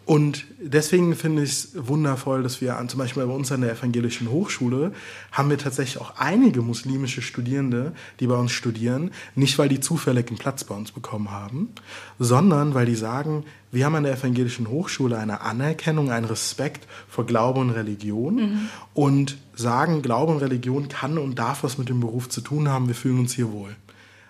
[0.07, 3.73] Und deswegen finde ich es wundervoll, dass wir an, zum Beispiel bei uns an der
[3.73, 4.93] Evangelischen Hochschule
[5.33, 7.91] haben wir tatsächlich auch einige muslimische Studierende,
[8.21, 11.73] die bei uns studieren, nicht weil die zufällig einen Platz bei uns bekommen haben,
[12.19, 17.25] sondern weil die sagen, wir haben an der Evangelischen Hochschule eine Anerkennung, einen Respekt vor
[17.25, 18.69] Glaube und Religion mhm.
[18.93, 22.87] und sagen, Glaube und Religion kann und darf was mit dem Beruf zu tun haben,
[22.87, 23.75] wir fühlen uns hier wohl.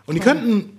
[0.07, 0.76] Und die könnten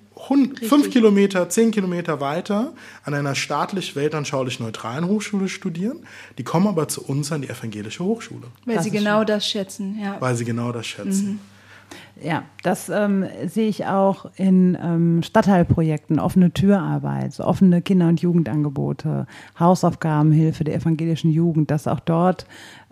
[0.68, 2.72] fünf Kilometer, zehn Kilometer weiter
[3.04, 6.00] an einer staatlich weltanschaulich neutralen Hochschule studieren.
[6.38, 8.46] Die kommen aber zu uns an die evangelische Hochschule.
[8.64, 9.26] Weil das sie genau schön.
[9.26, 10.16] das schätzen, ja.
[10.20, 11.26] Weil sie genau das schätzen.
[11.26, 11.40] Mhm.
[12.22, 18.20] Ja, das ähm, sehe ich auch in ähm, Stadtteilprojekten, offene Türarbeit, so offene Kinder- und
[18.20, 19.26] Jugendangebote,
[19.58, 22.46] Hausaufgabenhilfe der evangelischen Jugend, dass auch dort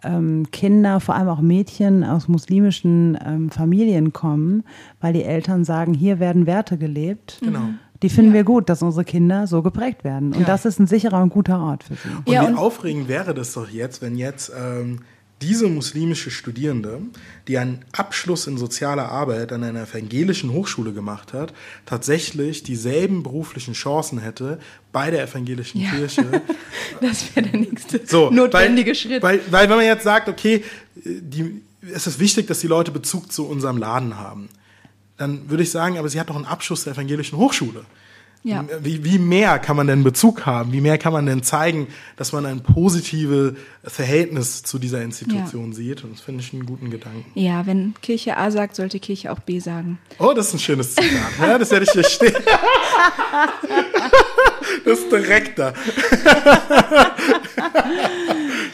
[0.05, 4.63] ähm, Kinder, vor allem auch Mädchen aus muslimischen ähm, Familien kommen,
[5.01, 7.39] weil die Eltern sagen, hier werden Werte gelebt.
[7.43, 7.61] Genau.
[8.03, 10.35] Die finden wir gut, dass unsere Kinder so geprägt werden.
[10.35, 10.47] Und Ja.
[10.47, 12.09] das ist ein sicherer und guter Ort für sie.
[12.15, 15.01] Und Ja, wie und- aufregend wäre das doch jetzt, wenn jetzt ähm,
[15.43, 17.01] diese muslimische Studierende,
[17.47, 21.53] die einen Abschluss in sozialer Arbeit an einer evangelischen Hochschule gemacht hat,
[21.85, 24.59] tatsächlich dieselben beruflichen Chancen hätte
[24.93, 25.91] bei der evangelischen Ja.
[25.91, 26.43] Kirche.
[27.03, 29.23] Das wäre der nächste So, notwendige weil, Schritt.
[29.23, 30.65] Weil, weil wenn man jetzt sagt, okay,
[30.95, 31.61] die,
[31.93, 34.49] es ist wichtig, dass die Leute Bezug zu unserem Laden haben,
[35.19, 37.85] dann würde ich sagen, aber sie hat doch einen Abschluss der evangelischen Hochschule.
[38.47, 38.65] Ja.
[38.81, 40.73] Wie, wie mehr kann man denn Bezug haben?
[40.73, 46.05] Wie mehr kann man denn zeigen, dass man ein positives Verhältnis zu dieser Institution sieht?
[46.05, 47.25] Und das finde ich einen guten Gedanken.
[47.35, 49.99] ja, wenn Kirche A sagt, sollte Kirche auch B sagen.
[50.21, 51.11] Oh, das ist ein schönes Zitat.
[51.41, 52.35] Ja, das werde ich hier stehen.
[54.85, 55.73] Das ist direkt da.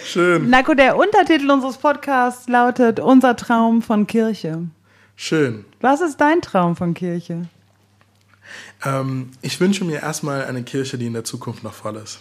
[0.04, 4.66] Schön, Nako, der Untertitel unseres Podcasts lautet Unser Traum von Kirche.
[5.16, 5.64] schön.
[5.80, 7.42] Was ist dein Traum von Kirche?
[8.84, 12.20] Ähm, ich wünsche mir erstmal eine Kirche, die in der Zukunft noch voll ist.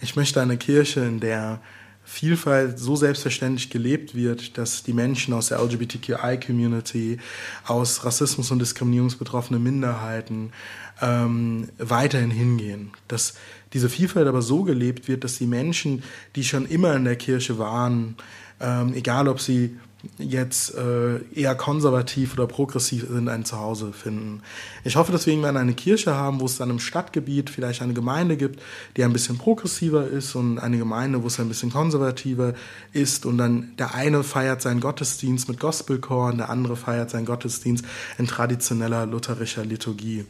[0.00, 1.60] Ich möchte eine Kirche, in der
[2.04, 7.18] Vielfalt so selbstverständlich gelebt wird, dass die Menschen aus der LGBTQI-Community,
[7.64, 10.52] aus Rassismus und Diskriminierung betroffene Minderheiten
[11.00, 12.90] ähm, weiterhin hingehen.
[13.06, 13.34] Dass
[13.72, 16.02] diese Vielfalt aber so gelebt wird, dass die Menschen,
[16.34, 18.16] die schon immer in der Kirche waren,
[18.60, 19.78] ähm, egal ob sie
[20.18, 24.42] jetzt äh, eher konservativ oder progressiv sind, ein Zuhause finden.
[24.84, 27.94] Ich hoffe, dass wir irgendwann eine Kirche haben, wo es dann im Stadtgebiet vielleicht eine
[27.94, 28.60] Gemeinde gibt,
[28.96, 32.54] die ein bisschen progressiver ist und eine Gemeinde, wo es ein bisschen konservativer
[32.92, 37.26] ist und dann der eine feiert seinen Gottesdienst mit Gospelchor und der andere feiert seinen
[37.26, 37.84] Gottesdienst
[38.18, 40.24] in traditioneller lutherischer Liturgie.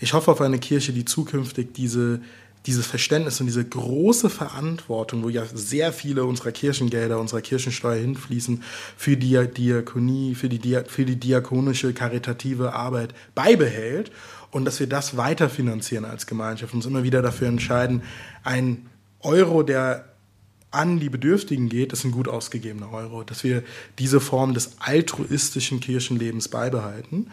[0.00, 2.20] Ich hoffe auf eine Kirche, die zukünftig diese
[2.66, 8.62] dieses Verständnis und diese große Verantwortung, wo ja sehr viele unserer Kirchengelder, unserer Kirchensteuer hinfließen,
[8.96, 14.10] für die Diakonie, für die, Dia für die diakonische, karitative Arbeit beibehält
[14.50, 18.02] und dass wir das weiterfinanzieren als Gemeinschaft, uns immer wieder dafür entscheiden,
[18.44, 18.86] ein
[19.20, 20.06] Euro, der
[20.70, 23.62] an die Bedürftigen geht, ist ein gut ausgegebener Euro, dass wir
[23.98, 27.30] diese Form des altruistischen Kirchenlebens beibehalten.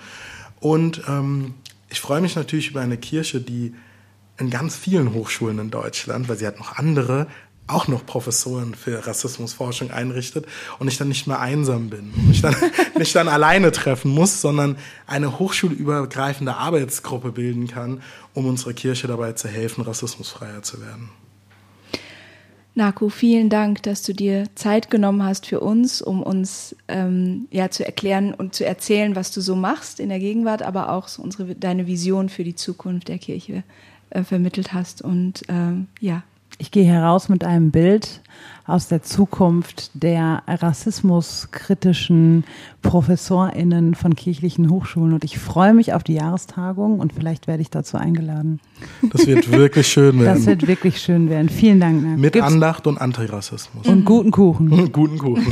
[0.59, 1.55] Und ähm,
[1.89, 3.73] ich freue mich natürlich über eine Kirche, die
[4.37, 7.27] in ganz vielen Hochschulen in Deutschland, weil sie hat noch andere,
[7.67, 10.45] auch noch Professoren für Rassismusforschung einrichtet
[10.79, 12.55] und ich dann nicht mehr einsam bin und mich dann
[12.97, 14.77] nicht dann alleine treffen muss, sondern
[15.07, 18.01] eine hochschulübergreifende Arbeitsgruppe bilden kann,
[18.33, 21.09] um unserer Kirche dabei zu helfen, rassismusfreier zu werden.
[22.73, 27.69] Naku, vielen Dank, dass du dir Zeit genommen hast für uns, um uns ähm, ja
[27.69, 31.21] zu erklären und zu erzählen, was du so machst in der Gegenwart, aber auch so
[31.21, 33.63] unsere deine Vision für die Zukunft der Kirche
[34.11, 35.01] äh, vermittelt hast.
[35.01, 36.23] Und ähm, ja,
[36.59, 38.21] Ich gehe heraus mit einem Bild
[38.67, 42.43] aus der Zukunft der rassismuskritischen
[42.83, 47.69] ProfessorInnen von kirchlichen Hochschulen und ich freue mich auf die Jahrestagung und vielleicht werde ich
[47.69, 48.59] dazu eingeladen.
[49.11, 50.45] Das wird wirklich schön Das werden.
[50.45, 51.49] wird wirklich schön werden.
[51.49, 52.17] Vielen Dank, Nako.
[52.21, 53.87] Mit Gibt's- Andacht und Antirassismus.
[53.87, 54.69] und guten Kuchen.
[54.91, 55.51] Guten Kuchen.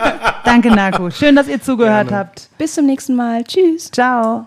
[0.44, 1.10] Danke, Nako.
[1.10, 2.24] Schön, dass ihr zugehört Gerne.
[2.26, 2.50] habt.
[2.58, 3.42] bis zum nächsten Mal.
[3.44, 3.90] Tschüss.
[3.90, 4.46] Ciao.